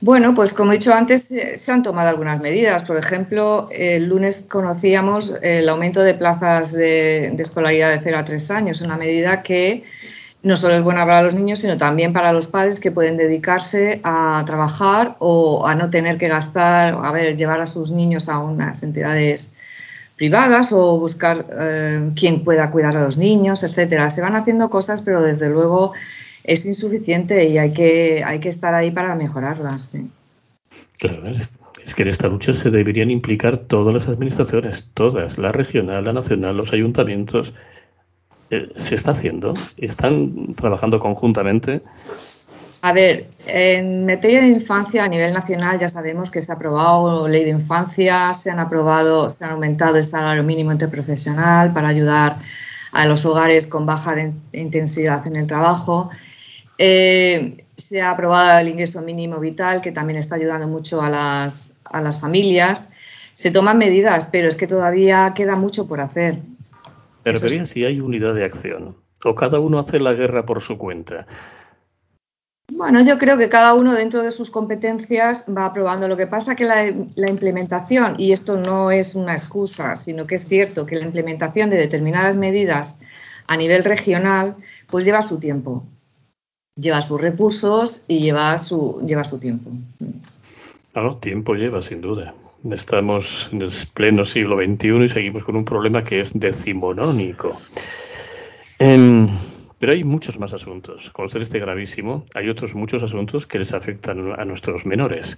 Bueno, 0.02 0.34
pues 0.34 0.54
como 0.54 0.72
he 0.72 0.76
dicho 0.76 0.94
antes, 0.94 1.30
eh, 1.32 1.58
se 1.58 1.72
han 1.74 1.84
tomado 1.84 2.08
algunas 2.08 2.40
medidas. 2.40 2.84
Por 2.84 2.96
ejemplo, 2.96 3.68
el 3.72 4.08
lunes 4.08 4.46
conocíamos 4.50 5.34
el 5.42 5.68
aumento 5.68 6.02
de 6.02 6.14
plazas 6.14 6.72
de, 6.72 7.28
escolaridad 7.38 7.92
de 7.92 8.00
0 8.02 8.20
a 8.20 8.24
3 8.24 8.52
años, 8.52 8.82
una 8.82 8.96
medida 8.96 9.44
que 9.44 9.84
no 10.42 10.56
solo 10.56 10.76
es 10.76 10.84
buena 10.84 11.06
para 11.06 11.22
los 11.22 11.36
niños, 11.36 11.60
sino 11.60 11.78
también 11.78 12.14
para 12.14 12.32
los 12.32 12.48
padres 12.48 12.80
que 12.80 12.92
pueden 12.92 13.18
dedicarse 13.18 14.00
a 14.06 14.42
trabajar 14.46 15.18
o 15.20 15.68
a 15.68 15.76
no 15.76 15.90
tener 15.90 16.18
que 16.18 16.30
gastar, 16.30 16.98
a 17.04 17.12
ver, 17.12 17.36
llevar 17.36 17.60
a 17.60 17.68
sus 17.68 17.92
niños 17.92 18.30
a 18.30 18.40
unas 18.40 18.84
entidades 18.84 19.56
privadas 20.16 20.72
o 20.72 20.98
buscar 20.98 21.46
eh, 21.60 22.12
quien 22.16 22.46
pueda 22.46 22.72
cuidar 22.72 22.96
a 22.96 23.02
los 23.02 23.18
niños, 23.18 23.64
etcétera. 23.64 24.10
Se 24.10 24.22
van 24.22 24.38
haciendo 24.38 24.70
cosas, 24.70 25.02
pero 25.02 25.22
desde 25.22 25.50
luego 25.50 25.92
es 26.44 26.66
insuficiente 26.66 27.48
y 27.48 27.58
hay 27.58 27.74
que, 27.74 28.24
hay 28.26 28.40
que 28.40 28.50
estar 28.50 28.74
ahí 28.74 28.92
para 28.92 29.16
mejorarlas. 29.16 29.96
Claro, 31.00 31.24
es 31.84 31.96
que 31.96 32.04
en 32.04 32.10
esta 32.10 32.28
lucha 32.28 32.54
se 32.54 32.70
deberían 32.70 33.12
implicar 33.12 33.58
todas 33.58 33.94
las 33.94 34.08
administraciones, 34.08 34.88
todas, 34.94 35.38
la 35.38 35.52
regional, 35.52 36.04
la 36.04 36.14
nacional, 36.14 36.58
los 36.58 36.74
ayuntamientos. 36.74 37.54
Eh, 38.52 38.70
¿Se 38.76 38.96
está 38.96 39.12
haciendo? 39.12 39.54
¿Están 39.78 40.56
trabajando 40.56 41.00
conjuntamente? 41.00 41.82
A 42.82 42.94
ver, 42.94 43.28
en 43.46 44.06
materia 44.06 44.42
de 44.42 44.48
infancia 44.48 45.04
a 45.04 45.08
nivel 45.08 45.34
nacional 45.34 45.78
ya 45.78 45.90
sabemos 45.90 46.32
que 46.32 46.42
se 46.42 46.52
ha 46.52 46.56
aprobado 46.56 47.28
ley 47.28 47.44
de 47.44 47.50
infancia, 47.50 48.34
se 48.34 48.52
han 48.52 48.60
aprobado, 48.60 49.30
se 49.30 49.44
ha 49.44 49.52
aumentado 49.52 49.98
el 49.98 50.06
salario 50.06 50.44
mínimo 50.44 50.72
interprofesional 50.72 51.74
para 51.74 51.90
ayudar 51.90 52.38
a 52.92 53.06
los 53.06 53.26
hogares 53.26 53.68
con 53.68 53.86
baja 53.86 54.16
intensidad 54.54 55.28
en 55.28 55.36
el 55.36 55.46
trabajo. 55.46 56.10
Eh, 56.82 57.66
se 57.76 58.02
ha 58.02 58.12
aprobado 58.12 58.60
el 58.60 58.70
ingreso 58.70 59.02
mínimo 59.02 59.38
vital, 59.40 59.82
que 59.82 59.92
también 59.92 60.18
está 60.18 60.36
ayudando 60.36 60.68
mucho 60.68 61.02
a 61.02 61.10
las, 61.10 61.82
a 61.84 62.02
las 62.02 62.22
familias. 62.22 62.90
Se 63.34 63.52
toman 63.52 63.78
medidas, 63.78 64.30
pero 64.32 64.48
es 64.48 64.56
que 64.56 64.66
todavía 64.66 65.34
queda 65.36 65.58
mucho 65.58 65.88
por 65.88 66.00
hacer. 66.00 66.40
Pero 67.24 67.40
bien, 67.42 67.68
si 67.68 67.84
hay 67.84 68.00
unidad 68.00 68.34
de 68.34 68.46
acción, 68.46 68.96
o 69.26 69.36
cada 69.36 69.60
uno 69.60 69.78
hace 69.78 70.00
la 70.00 70.14
guerra 70.14 70.46
por 70.46 70.62
su 70.62 70.78
cuenta. 70.78 71.28
Bueno, 72.72 73.02
yo 73.02 73.18
creo 73.18 73.38
que 73.38 73.50
cada 73.50 73.74
uno 73.74 73.94
dentro 73.94 74.24
de 74.24 74.32
sus 74.32 74.50
competencias 74.50 75.46
va 75.50 75.66
aprobando. 75.66 76.08
Lo 76.08 76.16
que 76.16 76.28
pasa 76.28 76.56
que 76.56 76.64
la, 76.64 76.94
la, 77.16 77.30
implementación, 77.30 78.18
y 78.18 78.32
esto 78.32 78.58
no 78.58 78.92
es 78.92 79.16
una 79.16 79.34
excusa, 79.34 79.98
sino 79.98 80.28
que 80.28 80.36
es 80.36 80.48
cierto 80.48 80.86
que 80.86 80.96
la 80.96 81.06
implementación 81.06 81.70
de 81.70 81.78
determinadas 81.78 82.38
medidas 82.38 83.02
a 83.48 83.58
nivel 83.58 83.84
regional, 83.84 84.56
pues 84.88 85.04
lleva 85.04 85.22
su 85.22 85.40
tiempo 85.42 85.84
lleva 86.80 87.02
sus 87.02 87.20
recursos 87.20 88.06
y 88.08 88.20
lleva 88.20 88.58
su, 88.58 89.02
lleva 89.06 89.24
su 89.24 89.40
tiempo. 89.40 89.72
Claro, 90.94 91.18
tiempo 91.18 91.56
lleva, 91.56 91.82
sin 91.82 92.02
duda. 92.02 92.34
Estamos 92.72 93.50
en 93.52 93.62
el 93.62 93.72
pleno 93.94 94.26
siglo 94.26 94.58
XXI 94.58 95.06
y 95.06 95.10
seguimos 95.10 95.44
con 95.44 95.56
un 95.56 95.66
problema 95.66 96.04
que 96.04 96.22
es 96.22 96.32
decimonónico. 96.34 97.56
Em, 98.80 99.30
pero 99.78 99.94
hay 99.94 100.04
muchos 100.04 100.40
más 100.40 100.54
asuntos. 100.54 101.10
Conocer 101.12 101.42
este 101.42 101.60
gravísimo, 101.60 102.26
hay 102.36 102.50
otros 102.50 102.76
muchos 102.76 103.02
asuntos 103.02 103.48
que 103.48 103.60
les 103.60 103.74
afectan 103.74 104.34
a 104.38 104.44
nuestros 104.46 104.86
menores. 104.86 105.38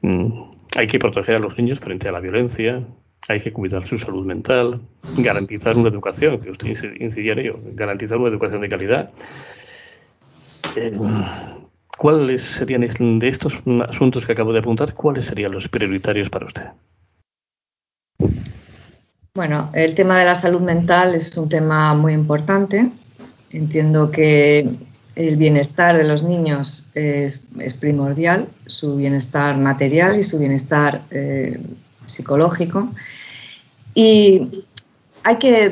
Mm, 0.00 0.42
hay 0.76 0.86
que 0.86 0.98
proteger 0.98 1.36
a 1.36 1.38
los 1.38 1.56
niños 1.56 1.80
frente 1.80 2.08
a 2.08 2.12
la 2.12 2.20
violencia, 2.20 2.82
hay 3.28 3.40
que 3.40 3.52
cuidar 3.52 3.84
su 3.84 3.98
salud 3.98 4.24
mental, 4.24 4.80
garantizar 5.16 5.76
una 5.76 5.88
educación, 5.88 6.40
que 6.40 6.50
usted 6.50 6.68
incidía 7.00 7.32
en 7.32 7.38
ello, 7.40 7.58
garantizar 7.74 8.18
una 8.18 8.28
educación 8.28 8.60
de 8.60 8.68
calidad, 8.68 9.10
eh, 10.76 10.96
¿Cuáles 11.96 12.42
serían 12.42 12.82
de 13.18 13.28
estos 13.28 13.62
asuntos 13.88 14.26
que 14.26 14.32
acabo 14.32 14.52
de 14.52 14.58
apuntar? 14.58 14.92
¿Cuáles 14.94 15.26
serían 15.26 15.52
los 15.52 15.68
prioritarios 15.68 16.28
para 16.28 16.46
usted? 16.46 16.64
Bueno, 19.34 19.70
el 19.74 19.94
tema 19.94 20.18
de 20.18 20.26
la 20.26 20.34
salud 20.34 20.60
mental 20.60 21.14
es 21.14 21.36
un 21.36 21.48
tema 21.48 21.94
muy 21.94 22.12
importante. 22.12 22.90
Entiendo 23.50 24.10
que 24.10 24.68
el 25.14 25.36
bienestar 25.36 25.96
de 25.96 26.04
los 26.04 26.22
niños 26.22 26.88
es, 26.94 27.46
primordial, 27.80 28.48
su 28.66 28.96
bienestar 28.96 29.56
material 29.56 30.18
y 30.18 30.22
su 30.22 30.38
bienestar 30.38 31.02
eh, 31.10 31.58
psicológico. 32.04 32.90
Y 33.94 34.64
hay 35.22 35.36
que 35.36 35.70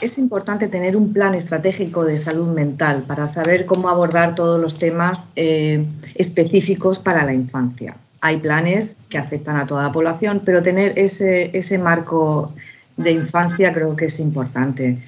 es 0.00 0.18
importante 0.18 0.68
tener 0.68 0.96
un 0.96 1.12
plan 1.12 1.34
estratégico 1.34 2.04
de 2.04 2.16
salud 2.16 2.54
mental 2.54 3.02
para 3.06 3.26
saber 3.26 3.66
cómo 3.66 3.88
abordar 3.88 4.34
todos 4.34 4.60
los 4.60 4.78
temas 4.78 5.30
eh, 5.36 5.86
específicos 6.14 6.98
para 6.98 7.24
la 7.24 7.34
infancia. 7.34 7.96
Hay 8.20 8.38
planes 8.38 8.98
que 9.08 9.18
afectan 9.18 9.56
a 9.56 9.66
toda 9.66 9.84
la 9.84 9.92
población, 9.92 10.42
pero 10.44 10.62
tener 10.62 10.98
ese, 10.98 11.56
ese 11.56 11.78
marco 11.78 12.54
de 12.96 13.12
infancia 13.12 13.72
creo 13.72 13.96
que 13.96 14.06
es 14.06 14.20
importante. 14.20 14.98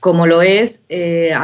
Como 0.00 0.26
lo 0.26 0.42
es 0.42 0.86
eh, 0.88 1.34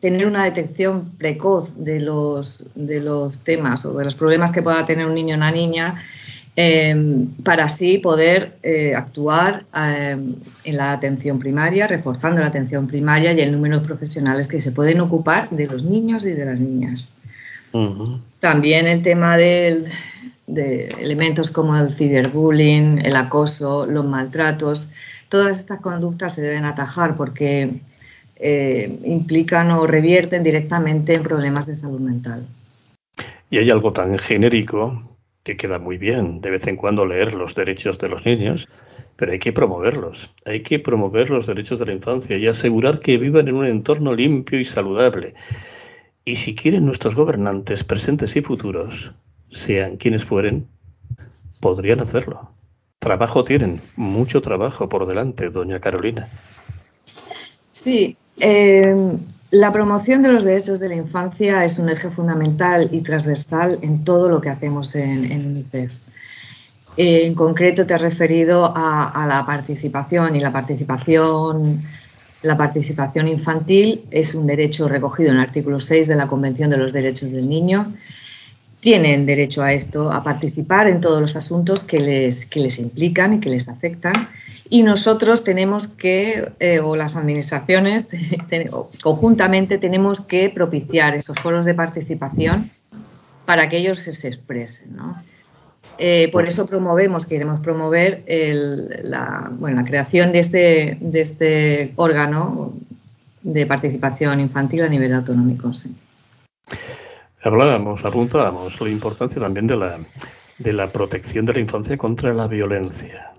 tener 0.00 0.26
una 0.26 0.44
detección 0.44 1.12
precoz 1.16 1.72
de 1.76 1.98
los, 1.98 2.66
de 2.74 3.00
los 3.00 3.40
temas 3.40 3.84
o 3.84 3.94
de 3.94 4.04
los 4.04 4.14
problemas 4.14 4.52
que 4.52 4.62
pueda 4.62 4.84
tener 4.84 5.06
un 5.06 5.14
niño 5.14 5.34
o 5.34 5.38
una 5.38 5.50
niña 5.50 5.96
Em, 6.56 7.26
para 7.42 7.64
así 7.64 7.98
poder 7.98 8.58
eh, 8.62 8.94
actuar 8.94 9.64
em, 9.74 10.36
en 10.62 10.76
la 10.76 10.92
atención 10.92 11.40
primaria, 11.40 11.88
reforzando 11.88 12.40
la 12.40 12.46
atención 12.46 12.86
primaria 12.86 13.32
y 13.32 13.40
el 13.40 13.50
número 13.50 13.80
de 13.80 13.84
profesionales 13.84 14.46
que 14.46 14.60
se 14.60 14.70
pueden 14.70 15.00
ocupar 15.00 15.50
de 15.50 15.66
los 15.66 15.82
niños 15.82 16.24
y 16.24 16.30
de 16.30 16.44
las 16.44 16.60
niñas. 16.60 17.14
También 18.38 18.86
el 18.86 19.02
tema 19.02 19.36
de 19.36 19.84
elementos 20.46 21.50
como 21.50 21.76
el 21.76 21.90
ciberbullying, 21.90 23.04
el 23.04 23.16
acoso, 23.16 23.86
los 23.86 24.06
maltratos, 24.06 24.92
todas 25.28 25.58
estas 25.58 25.80
conductas 25.80 26.36
se 26.36 26.42
deben 26.42 26.66
atajar 26.66 27.16
porque 27.16 27.70
eh, 28.36 29.00
implican 29.04 29.72
o 29.72 29.88
revierten 29.88 30.44
directamente 30.44 31.14
en 31.14 31.24
problemas 31.24 31.66
de 31.66 31.74
salud 31.74 31.98
mental. 31.98 32.46
Y 33.50 33.58
hay 33.58 33.70
algo 33.70 33.92
tan 33.92 34.16
genérico 34.18 35.13
que 35.44 35.56
queda 35.56 35.78
muy 35.78 35.98
bien 35.98 36.40
de 36.40 36.50
vez 36.50 36.66
en 36.66 36.76
cuando 36.76 37.06
leer 37.06 37.34
los 37.34 37.54
derechos 37.54 37.98
de 37.98 38.08
los 38.08 38.26
niños, 38.26 38.68
pero 39.16 39.32
hay 39.32 39.38
que 39.38 39.52
promoverlos. 39.52 40.30
Hay 40.44 40.62
que 40.62 40.80
promover 40.80 41.30
los 41.30 41.46
derechos 41.46 41.78
de 41.78 41.86
la 41.86 41.92
infancia 41.92 42.36
y 42.36 42.46
asegurar 42.46 43.00
que 43.00 43.18
vivan 43.18 43.46
en 43.46 43.54
un 43.54 43.66
entorno 43.66 44.14
limpio 44.14 44.58
y 44.58 44.64
saludable. 44.64 45.34
Y 46.24 46.36
si 46.36 46.54
quieren 46.54 46.86
nuestros 46.86 47.14
gobernantes 47.14 47.84
presentes 47.84 48.34
y 48.34 48.40
futuros, 48.40 49.12
sean 49.50 49.98
quienes 49.98 50.24
fueren, 50.24 50.66
podrían 51.60 52.00
hacerlo. 52.00 52.50
Trabajo 52.98 53.44
tienen, 53.44 53.80
mucho 53.96 54.40
trabajo 54.40 54.88
por 54.88 55.06
delante, 55.06 55.50
doña 55.50 55.78
Carolina. 55.78 56.26
Sí, 57.70 58.16
eh, 58.40 58.96
la 59.54 59.72
promoción 59.72 60.20
de 60.20 60.32
los 60.32 60.42
derechos 60.42 60.80
de 60.80 60.88
la 60.88 60.96
infancia 60.96 61.64
es 61.64 61.78
un 61.78 61.88
eje 61.88 62.10
fundamental 62.10 62.88
y 62.90 63.02
transversal 63.02 63.78
en 63.82 64.02
todo 64.02 64.28
lo 64.28 64.40
que 64.40 64.50
hacemos 64.50 64.96
en, 64.96 65.46
UNICEF. 65.46 65.92
En 66.96 67.34
concreto 67.36 67.86
te 67.86 67.94
has 67.94 68.02
referido 68.02 68.72
a, 68.74 69.26
la 69.28 69.46
participación 69.46 70.34
y 70.34 70.40
la 70.40 70.52
participación, 70.52 71.80
la 72.42 72.56
participación 72.56 73.28
infantil 73.28 74.04
es 74.10 74.34
un 74.34 74.48
derecho 74.48 74.88
recogido 74.88 75.30
en 75.30 75.36
el 75.36 75.42
artículo 75.42 75.78
6 75.78 76.08
de 76.08 76.16
la 76.16 76.26
Convención 76.26 76.68
de 76.68 76.76
los 76.76 76.92
Derechos 76.92 77.30
del 77.30 77.48
Niño 77.48 77.94
tienen 78.84 79.24
derecho 79.24 79.62
a 79.62 79.72
esto, 79.72 80.12
a 80.12 80.22
participar 80.22 80.88
en 80.88 81.00
todos 81.00 81.18
los 81.18 81.36
asuntos 81.36 81.82
que 81.84 82.00
les, 82.00 82.78
implican 82.78 83.32
y 83.32 83.40
que 83.40 83.48
les 83.48 83.70
afectan. 83.70 84.28
Y 84.68 84.82
nosotros 84.82 85.42
tenemos 85.42 85.88
que, 85.88 86.52
eh, 86.60 86.80
o 86.80 86.94
las 86.94 87.16
administraciones, 87.16 88.10
conjuntamente 89.02 89.78
tenemos 89.78 90.20
que 90.20 90.50
propiciar 90.50 91.14
esos 91.14 91.38
foros 91.38 91.64
de 91.64 91.72
participación 91.72 92.70
para 93.46 93.70
que 93.70 93.78
ellos 93.78 94.00
se 94.00 94.28
expresen. 94.28 94.98
Eh, 95.96 96.28
por 96.30 96.46
eso 96.46 96.66
promovemos, 96.66 97.24
queremos 97.24 97.60
promover 97.60 98.22
la, 99.02 99.50
creación 99.86 100.30
de 100.30 100.40
este, 100.40 100.98
de 101.00 101.20
este 101.22 101.92
órgano 101.96 102.74
de 103.42 103.64
participación 103.64 104.40
infantil 104.40 104.82
a 104.82 104.88
nivel 104.90 105.14
autonómico. 105.14 105.72
Sí. 105.72 105.96
Hablábamos, 107.44 108.02
apuntábamos 108.06 108.80
la 108.80 108.88
importancia 108.88 109.38
también 109.38 109.66
de 109.66 109.76
la, 109.76 109.98
de 110.58 110.72
la 110.72 110.88
protección 110.88 111.44
de 111.44 111.52
la 111.52 111.60
infancia 111.60 111.98
contra 111.98 112.32
la 112.32 112.48
violencia. 112.48 113.34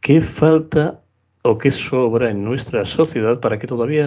¿Qué 0.00 0.20
falta 0.20 1.00
o 1.42 1.58
qué 1.58 1.72
sobra 1.72 2.30
en 2.30 2.44
nuestra 2.44 2.84
sociedad 2.84 3.40
para 3.40 3.58
que 3.58 3.66
todavía 3.66 4.06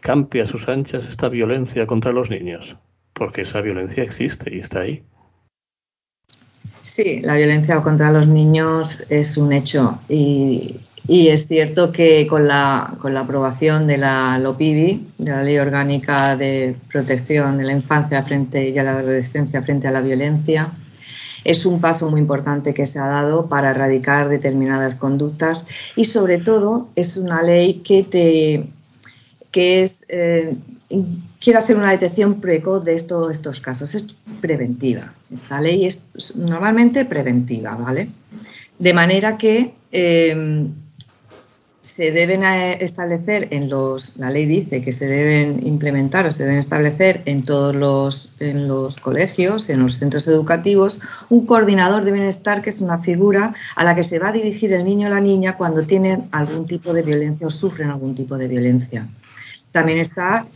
campe 0.00 0.42
a 0.42 0.46
sus 0.46 0.68
anchas 0.68 1.06
esta 1.06 1.28
violencia 1.28 1.86
contra 1.86 2.12
los 2.12 2.28
niños? 2.28 2.76
Porque 3.12 3.42
esa 3.42 3.60
violencia 3.60 4.02
existe 4.02 4.52
y 4.52 4.58
está 4.58 4.80
ahí. 4.80 5.04
Sí, 6.80 7.20
la 7.22 7.36
violencia 7.36 7.80
contra 7.82 8.10
los 8.10 8.26
niños 8.26 9.04
es 9.10 9.36
un 9.36 9.52
hecho 9.52 10.00
y, 10.08 10.80
y 11.06 11.28
es 11.28 11.46
cierto 11.46 11.92
que 11.92 12.26
con 12.26 12.48
la, 12.48 12.96
con 12.98 13.12
la 13.12 13.20
aprobación 13.20 13.86
de 13.86 13.98
la 13.98 14.38
LOPIBI, 14.38 15.08
de 15.18 15.32
la 15.32 15.42
Ley 15.42 15.58
Orgánica 15.58 16.36
de 16.36 16.76
Protección 16.90 17.58
de 17.58 17.64
la 17.64 17.72
Infancia 17.72 18.22
frente 18.22 18.70
y 18.70 18.78
a 18.78 18.82
la 18.82 18.98
Adolescencia 18.98 19.60
frente 19.62 19.86
a 19.86 19.90
la 19.90 20.00
Violencia, 20.00 20.72
es 21.44 21.66
un 21.66 21.80
paso 21.80 22.10
muy 22.10 22.20
importante 22.20 22.72
que 22.72 22.86
se 22.86 22.98
ha 22.98 23.06
dado 23.06 23.48
para 23.48 23.70
erradicar 23.70 24.30
determinadas 24.30 24.94
conductas 24.94 25.66
y 25.94 26.04
sobre 26.04 26.38
todo 26.38 26.88
es 26.96 27.18
una 27.18 27.42
ley 27.42 27.82
que 27.84 28.02
te 28.02 28.66
que 29.50 29.82
es 29.82 30.06
eh, 30.08 30.56
quiere 31.38 31.58
hacer 31.58 31.76
una 31.76 31.90
detección 31.90 32.40
precoz 32.40 32.84
de 32.84 32.94
estos 32.94 33.60
casos. 33.60 33.94
Es 33.94 34.14
preventiva. 34.40 35.14
Esta 35.32 35.60
ley 35.60 35.84
es 35.84 36.36
normalmente 36.36 37.04
preventiva, 37.04 37.74
¿vale? 37.74 38.08
De 38.78 38.94
manera 38.94 39.36
que 39.36 39.74
eh, 39.92 40.66
se 41.94 42.10
deben 42.10 42.42
establecer 42.42 43.46
en 43.52 43.70
los, 43.70 44.16
la 44.16 44.28
ley 44.28 44.46
dice 44.46 44.82
que 44.82 44.90
se 44.90 45.06
deben 45.06 45.64
implementar 45.64 46.26
o 46.26 46.32
se 46.32 46.42
deben 46.42 46.58
establecer 46.58 47.22
en 47.24 47.44
todos 47.44 47.72
los, 47.72 48.34
en 48.40 48.66
los 48.66 48.96
colegios, 48.96 49.70
en 49.70 49.78
los 49.78 49.98
centros 49.98 50.26
educativos, 50.26 51.00
un 51.28 51.46
coordinador 51.46 52.02
de 52.02 52.10
bienestar 52.10 52.62
que 52.62 52.70
es 52.70 52.80
una 52.80 52.98
figura 52.98 53.54
a 53.76 53.84
la 53.84 53.94
que 53.94 54.02
se 54.02 54.18
va 54.18 54.30
a 54.30 54.32
dirigir 54.32 54.72
el 54.72 54.84
niño 54.84 55.06
o 55.06 55.10
la 55.10 55.20
niña 55.20 55.56
cuando 55.56 55.84
tienen 55.84 56.26
algún 56.32 56.66
tipo 56.66 56.92
de 56.92 57.02
violencia 57.02 57.46
o 57.46 57.50
sufren 57.50 57.90
algún 57.90 58.16
tipo 58.16 58.36
de 58.38 58.48
violencia. 58.48 59.06
También 59.70 60.00
está 60.00 60.48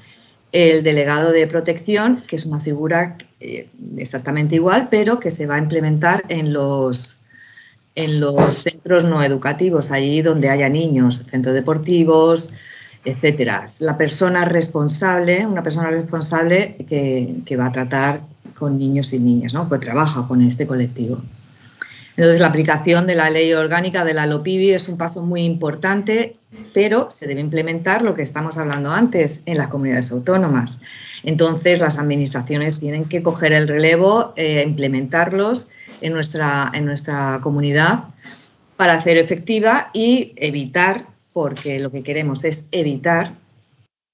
el 0.50 0.83
delegado 0.83 1.30
de 1.30 1.47
protección, 1.47 2.21
que 2.26 2.35
es 2.35 2.47
una 2.47 2.59
figura 2.59 3.16
eh, 3.38 3.68
exactamente 3.97 4.57
igual, 4.57 4.88
pero 4.90 5.21
que 5.21 5.30
se 5.30 5.47
va 5.47 5.54
a 5.54 5.59
implementar 5.59 6.25
en 6.30 6.52
los 6.52 7.18
en 7.95 8.21
los 8.21 8.67
centros 8.82 9.04
no 9.04 9.23
educativos, 9.23 9.90
allí 9.90 10.23
donde 10.23 10.50
haya 10.50 10.68
niños, 10.68 11.25
centros 11.26 11.54
deportivos, 11.54 12.54
etcétera. 13.04 13.64
La 13.80 13.97
persona 13.97 14.45
responsable, 14.45 15.47
una 15.47 15.62
persona 15.62 15.91
responsable 15.91 16.76
que, 16.88 17.56
va 17.56 17.67
a 17.67 17.73
tratar 17.73 18.21
con 18.58 18.78
niños 18.78 19.12
y 19.12 19.21
niñas, 19.21 19.54
¿no? 19.54 19.69
que 19.69 19.78
trabaja 19.78 20.26
con 20.26 20.43
este 20.43 20.67
colectivo. 20.67 21.21
Entonces, 22.17 22.41
la 22.41 22.49
aplicación 22.49 23.06
de 23.06 23.14
la 23.14 23.30
ley 23.30 23.52
orgánica 23.52 24.04
de 24.04 24.12
la 24.12 24.26
LOPIBI 24.26 24.73
es 24.73 24.88
un 24.88 24.99
paso 24.99 25.25
muy 25.25 25.43
importante, 25.43 26.32
pero 26.75 27.12
se 27.12 27.28
debe 27.28 27.41
implementar 27.41 28.02
lo 28.02 28.14
que 28.14 28.23
estamos 28.23 28.58
hablando 28.58 28.91
antes 28.91 29.43
en 29.47 29.56
las 29.56 29.69
comunidades 29.69 30.10
autónomas. 30.10 30.80
Entonces, 31.23 31.78
las 31.78 31.97
administraciones 31.97 32.80
tienen 32.80 33.04
que 33.04 33.23
coger 33.23 33.52
el 33.52 33.69
relevo, 33.69 34.32
e 34.34 34.64
implementarlos 34.64 35.69
en 36.00 36.12
nuestra, 36.12 36.73
en 36.75 36.86
nuestra 36.86 37.38
comunidad 37.41 38.06
para 38.78 38.95
hacer 38.95 39.19
efectiva 39.19 39.91
y 39.93 40.32
evitar, 40.36 41.06
porque 41.32 41.80
lo 41.80 41.91
que 41.91 42.04
queremos 42.04 42.45
es 42.45 42.69
evitar 42.71 43.34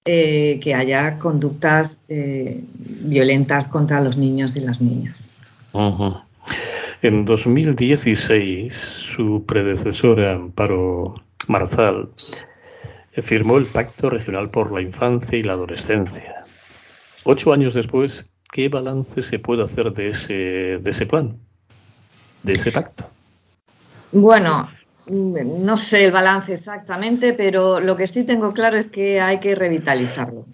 eh, 0.06 0.58
que 0.62 0.74
haya 0.74 1.18
conductas 1.18 2.06
eh, 2.08 2.64
violentas 2.72 3.68
contra 3.68 4.00
los 4.00 4.16
niños 4.16 4.56
y 4.56 4.60
las 4.60 4.80
niñas. 4.80 5.34
En 7.02 7.24
2016, 7.26 8.72
su 8.72 9.44
predecesora, 9.46 10.32
Amparo 10.32 11.14
Marzal, 11.46 12.08
firmó 13.12 13.58
el 13.58 13.66
Pacto 13.66 14.08
Regional 14.08 14.48
por 14.48 14.72
la 14.72 14.80
Infancia 14.80 15.38
y 15.38 15.42
la 15.42 15.52
Adolescencia. 15.52 16.42
Ocho 17.24 17.52
años 17.52 17.74
después, 17.74 18.24
¿qué 18.50 18.70
balance 18.70 19.20
se 19.20 19.38
puede 19.38 19.62
hacer 19.62 19.92
de 19.92 20.08
ese, 20.08 20.32
de 20.32 20.90
ese 20.90 21.04
plan? 21.04 21.36
de 22.44 22.54
ese 22.54 22.70
pacto? 22.70 23.13
Bueno, 24.14 24.68
no 25.08 25.76
sé 25.76 26.06
el 26.06 26.12
balance 26.12 26.52
exactamente, 26.52 27.32
pero 27.32 27.80
lo 27.80 27.96
que 27.96 28.06
sí 28.06 28.22
tengo 28.22 28.52
claro 28.52 28.76
es 28.76 28.88
que 28.88 29.20
hay 29.20 29.40
que 29.40 29.56
revitalizarlo. 29.56 30.46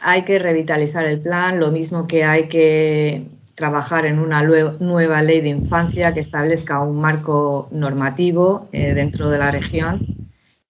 Hay 0.00 0.22
que 0.22 0.38
revitalizar 0.38 1.04
el 1.06 1.20
plan, 1.20 1.58
lo 1.58 1.72
mismo 1.72 2.06
que 2.06 2.24
hay 2.24 2.48
que 2.48 3.26
trabajar 3.56 4.06
en 4.06 4.20
una 4.20 4.42
nueva 4.42 5.22
ley 5.22 5.40
de 5.40 5.48
infancia 5.48 6.14
que 6.14 6.20
establezca 6.20 6.80
un 6.80 7.00
marco 7.00 7.68
normativo 7.72 8.68
eh, 8.72 8.94
dentro 8.94 9.28
de 9.28 9.38
la 9.38 9.50
región 9.50 10.02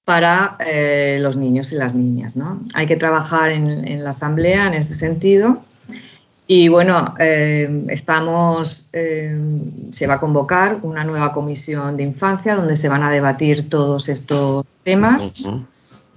para 0.05 0.57
eh, 0.66 1.18
los 1.20 1.37
niños 1.37 1.72
y 1.72 1.76
las 1.76 1.94
niñas. 1.94 2.37
¿no? 2.37 2.64
Hay 2.74 2.87
que 2.87 2.96
trabajar 2.96 3.50
en 3.52 4.02
la 4.02 4.11
Asamblea 4.11 4.66
en 4.66 4.74
ese 4.74 4.94
sentido 4.94 5.62
y 6.46 6.68
bueno, 6.68 7.14
eh, 7.18 7.87
estamos, 7.88 8.90
eh, 8.92 9.37
se 9.90 10.07
va 10.07 10.14
a 10.14 10.20
convocar 10.20 10.81
una 10.83 11.05
nueva 11.05 11.33
comisión 11.33 11.96
de 11.96 12.02
infancia 12.02 12.57
donde 12.57 12.76
se 12.76 12.88
van 12.88 13.02
a 13.05 13.11
debatir 13.11 13.68
todos 13.68 14.09
estos 14.09 14.66
temas, 14.83 15.44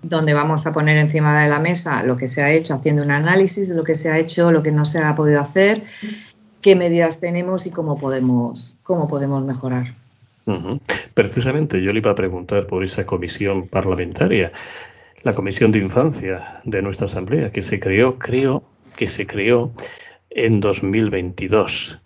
donde 0.01 0.33
vamos 0.33 0.65
a 0.65 0.73
poner 0.73 0.97
encima 0.97 1.39
de 1.41 1.47
la 1.47 1.59
mesa 1.59 2.03
lo 2.03 2.17
que 2.17 2.27
se 2.27 2.41
ha 2.41 2.51
hecho, 2.51 2.73
haciendo 2.73 3.03
un 3.03 3.11
análisis 3.11 3.69
de 3.69 3.75
lo 3.75 3.83
que 3.83 3.95
se 3.95 4.09
ha 4.09 4.17
hecho, 4.17 4.51
lo 4.51 4.63
que 4.63 4.71
no 4.71 4.83
se 4.85 4.99
ha 4.99 5.15
podido 5.15 5.39
hacer, 5.39 5.83
qué 6.61 6.75
medidas 6.75 7.19
tenemos 7.19 7.67
y 7.67 7.71
cómo 7.71 7.99
podemos, 7.99 8.77
cómo 8.83 9.07
podemos 9.07 9.45
mejorar. 9.45 9.93
Precisamente 11.13 11.81
yo 11.81 11.91
le 11.91 11.99
iba 11.99 12.11
a 12.11 12.15
preguntar 12.15 12.67
por 12.67 12.83
esa 12.83 13.05
comisión 13.05 13.67
parlamentaria, 13.67 14.51
la 15.23 15.33
comisión 15.33 15.71
de 15.71 15.79
infancia 15.79 16.61
de 16.65 16.81
nuestra 16.81 17.05
asamblea 17.05 17.51
que 17.51 17.61
se 17.61 17.79
creó, 17.79 18.19
creo 18.19 18.63
que 18.95 19.07
se 19.07 19.25
creó 19.25 19.71
en 20.35 20.59
2022. 20.59 21.99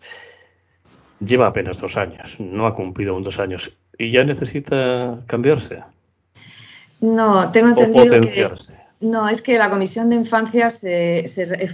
Lleva 1.19 1.47
apenas 1.47 1.81
dos 1.81 1.97
años, 1.97 2.37
no 2.39 2.65
ha 2.65 2.73
cumplido 2.73 3.13
aún 3.13 3.23
dos 3.23 3.39
años 3.39 3.73
y 3.97 4.11
ya 4.11 4.23
necesita 4.23 5.19
cambiarse. 5.27 5.83
No, 7.01 7.51
tengo 7.51 7.69
entendido 7.69 8.21
que 8.21 8.49
no, 9.01 9.29
es 9.29 9.41
que 9.41 9.57
la 9.57 9.69
comisión 9.69 10.09
de 10.09 10.17
infancia 10.17 10.69
se, 10.69 11.25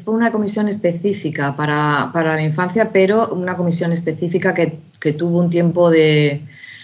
fue 0.04 0.14
una 0.14 0.32
comisión 0.32 0.68
específica 0.68 1.56
para, 1.56 2.12
la 2.14 2.42
infancia, 2.44 2.92
pero 2.92 3.30
una 3.30 3.58
comisión 3.58 3.92
específica 3.92 4.54
que, 4.54 4.78
tuvo 5.14 5.40
un 5.40 5.50
tiempo 5.50 5.90
de, 5.90 6.42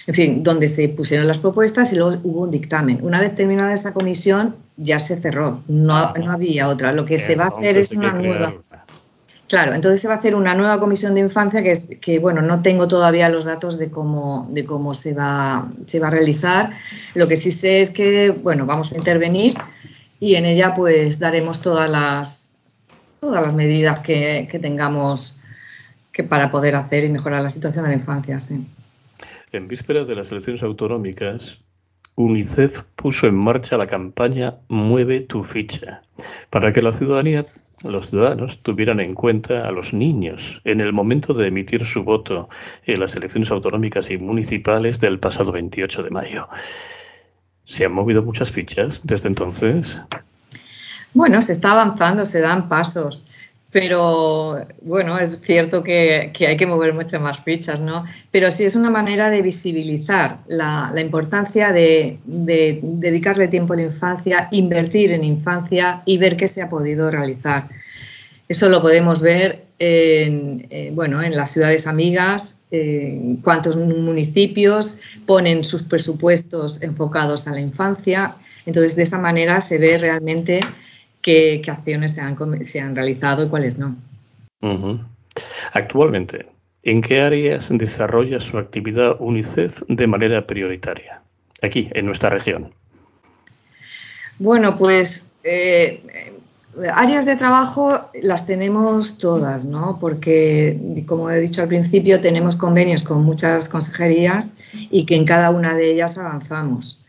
en 0.08 0.14
fin, 0.14 0.44
donde 0.44 0.68
se 0.68 0.90
pusieron 0.90 1.28
las 1.28 1.38
propuestas 1.38 1.94
y 1.94 1.98
luego 1.98 2.20
hubo 2.24 2.42
un 2.42 2.52
dictamen. 2.52 3.00
Una 3.04 3.20
vez 3.20 3.36
terminada 3.36 3.74
esa 3.74 3.94
comisión, 3.94 4.56
ya 4.78 5.00
se 5.00 5.16
cerró, 5.16 5.62
no, 5.68 6.14
no 6.14 6.32
había 6.32 6.68
otra. 6.70 6.92
Lo 6.92 7.06
que 7.06 7.20
se 7.20 7.36
va 7.36 7.46
a 7.46 7.48
hacer 7.50 7.78
es 7.78 7.94
una 7.94 8.14
nueva. 8.14 8.54
Claro, 9.52 9.74
entonces 9.74 10.00
se 10.00 10.08
va 10.08 10.14
a 10.14 10.18
hacer 10.18 10.34
una 10.34 10.56
nueva 10.56 10.80
comisión 10.80 11.14
de 11.14 11.20
infancia 11.20 11.62
que, 11.62 12.00
que 12.00 12.20
bueno, 12.20 12.42
no 12.42 12.62
tengo 12.62 12.88
todavía 12.88 13.28
los 13.28 13.44
datos 13.44 13.78
de 13.78 13.92
cómo, 13.92 14.48
de 14.50 14.64
cómo 14.64 14.94
se, 14.94 15.14
va, 15.14 15.68
se 15.86 16.00
va 16.00 16.08
a 16.08 16.10
realizar. 16.10 16.72
Lo 17.16 17.28
que 17.28 17.36
sí 17.36 17.52
sé 17.52 17.82
es 17.82 17.90
que, 17.90 18.30
bueno, 18.30 18.66
vamos 18.66 18.94
a 18.94 18.96
intervenir 18.96 19.56
y 20.22 20.36
en 20.36 20.46
ella 20.46 20.74
pues 20.74 21.20
daremos 21.20 21.62
todas 21.62 21.90
las, 21.90 22.60
todas 23.20 23.44
las 23.44 23.54
medidas 23.54 24.00
que, 24.00 24.48
tengamos 24.62 25.42
que 26.14 26.24
para 26.24 26.50
poder 26.50 26.76
hacer 26.76 27.04
y 27.04 27.10
mejorar 27.10 27.42
la 27.42 27.50
situación 27.50 27.84
de 27.84 27.90
la 27.90 27.98
infancia. 27.98 28.40
En 29.52 29.68
vísperas 29.68 30.08
de 30.08 30.16
las 30.16 30.32
elecciones 30.32 30.64
autonómicas, 30.64 31.60
UNICEF 32.16 32.84
puso 32.96 33.28
en 33.28 33.36
marcha 33.36 33.76
la 33.76 33.88
campaña 33.88 34.60
Mueve 34.70 35.20
tu 35.20 35.44
ficha 35.44 36.04
para 36.50 36.72
que 36.72 36.82
la 36.82 36.94
ciudadanía, 36.94 37.44
los 37.84 38.10
ciudadanos 38.10 38.62
tuvieran 38.62 39.00
en 39.00 39.16
cuenta 39.16 39.68
a 39.68 39.72
los 39.72 39.94
niños 39.94 40.62
en 40.64 40.82
el 40.82 40.94
momento 40.94 41.34
de 41.34 41.48
emitir 41.48 41.86
su 41.86 42.04
voto 42.04 42.50
en 42.86 43.00
las 43.00 43.16
elecciones 43.16 43.52
autonómicas 43.52 44.12
y 44.12 44.18
municipales 44.18 45.00
del 45.00 45.20
pasado 45.20 45.52
28 45.52 46.04
de 46.04 46.10
mayo. 46.10 46.48
¿Se 47.64 47.86
han 47.86 47.94
movido 47.94 48.22
muchas 48.24 48.52
fichas 48.52 49.02
desde 49.04 49.30
entonces? 49.30 50.00
Bueno, 51.14 51.42
se 51.42 51.52
está 51.52 51.72
avanzando, 51.72 52.26
se 52.26 52.42
dan 52.42 52.70
pasos. 52.70 53.26
Pero 53.72 54.68
bueno, 54.82 55.18
es 55.18 55.40
cierto 55.40 55.82
que, 55.82 56.34
hay 56.46 56.58
que 56.58 56.66
mover 56.66 56.94
muchas 56.94 57.22
más 57.22 57.40
fichas, 57.40 57.80
¿no? 57.80 58.06
Pero 58.30 58.52
sí 58.52 58.66
es 58.66 58.76
una 58.76 58.90
manera 58.90 59.30
de 59.30 59.42
visibilizar 59.42 60.40
la, 60.48 60.94
importancia 61.00 61.72
de, 61.72 62.20
dedicarle 62.26 63.48
tiempo 63.48 63.74
a 63.74 63.78
la 63.78 63.84
infancia, 63.84 64.50
invertir 64.52 65.14
en 65.14 65.24
infancia 65.24 66.04
y 66.06 66.18
ver 66.18 66.36
qué 66.36 66.50
se 66.50 66.62
ha 66.62 66.70
podido 66.70 67.10
realizar. 67.10 67.70
Eso 68.50 68.68
lo 68.68 68.82
podemos 68.82 69.22
ver 69.22 69.64
en, 69.80 70.68
eh, 70.70 70.92
bueno, 70.94 71.24
en 71.24 71.38
las 71.38 71.52
ciudades 71.52 71.88
amigas, 71.88 72.64
cuántos 73.42 73.76
municipios 73.76 75.00
ponen 75.26 75.64
sus 75.64 75.84
presupuestos 75.84 76.82
enfocados 76.84 77.48
a 77.48 77.52
la 77.52 77.60
infancia. 77.60 78.36
Entonces, 78.66 78.96
de 78.96 79.04
esa 79.04 79.18
manera 79.18 79.60
se 79.62 79.78
ve 79.78 79.98
realmente 79.98 80.62
qué, 81.22 81.62
acciones 81.68 82.14
se 82.14 82.22
han, 82.22 82.64
se 82.64 82.80
han, 82.80 82.96
realizado 82.96 83.44
y 83.46 83.50
cuáles 83.50 83.78
no. 83.78 83.96
Actualmente, 85.74 86.48
¿en 86.84 87.02
qué 87.02 87.22
áreas 87.22 87.70
desarrolla 87.72 88.40
su 88.40 88.58
actividad 88.58 89.16
UNICEF 89.20 89.82
de 89.88 90.08
manera 90.08 90.46
prioritaria? 90.46 91.22
Aquí, 91.62 91.90
en 91.94 92.06
nuestra 92.06 92.30
región. 92.30 92.74
Bueno, 94.40 94.78
pues 94.78 95.32
eh, 95.44 96.02
áreas 96.94 97.26
de 97.26 97.36
trabajo 97.36 98.10
las 98.22 98.46
tenemos 98.46 99.18
todas, 99.18 99.66
¿no? 99.66 100.00
Porque, 100.00 101.04
como 101.06 101.30
he 101.30 101.40
dicho 101.40 101.62
al 101.62 101.68
principio, 101.68 102.22
tenemos 102.22 102.56
convenios 102.56 103.04
con 103.04 103.24
muchas 103.24 103.70
consejerías 103.70 104.58
y 104.90 105.06
que 105.06 105.16
en 105.16 105.26
cada 105.26 105.50
una 105.50 105.76
de 105.76 105.92
ellas 105.92 106.18
avanzamos. 106.18 107.04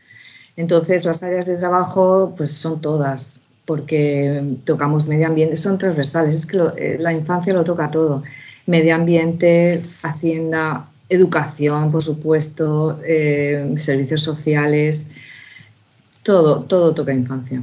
Entonces, 0.56 1.04
las 1.04 1.22
áreas 1.22 1.46
de 1.46 1.56
trabajo, 1.56 2.34
pues 2.36 2.52
son 2.52 2.80
todas 2.80 3.41
porque 3.64 4.56
tocamos 4.64 5.06
medio 5.08 5.26
ambiente, 5.26 5.56
son 5.56 5.78
transversales, 5.78 6.34
es 6.34 6.46
que 6.46 6.58
eh, 6.76 6.96
la 6.98 7.12
infancia 7.12 7.52
lo 7.54 7.64
toca 7.64 7.90
todo, 7.90 8.22
medio 8.66 8.94
ambiente, 8.94 9.82
hacienda, 10.02 10.88
educación, 11.08 11.92
por 11.92 12.02
supuesto, 12.02 13.00
eh, 13.06 13.74
servicios 13.76 14.22
sociales, 14.22 15.08
todo, 16.22 16.62
todo 16.64 16.94
toca 16.94 17.12
infancia. 17.12 17.62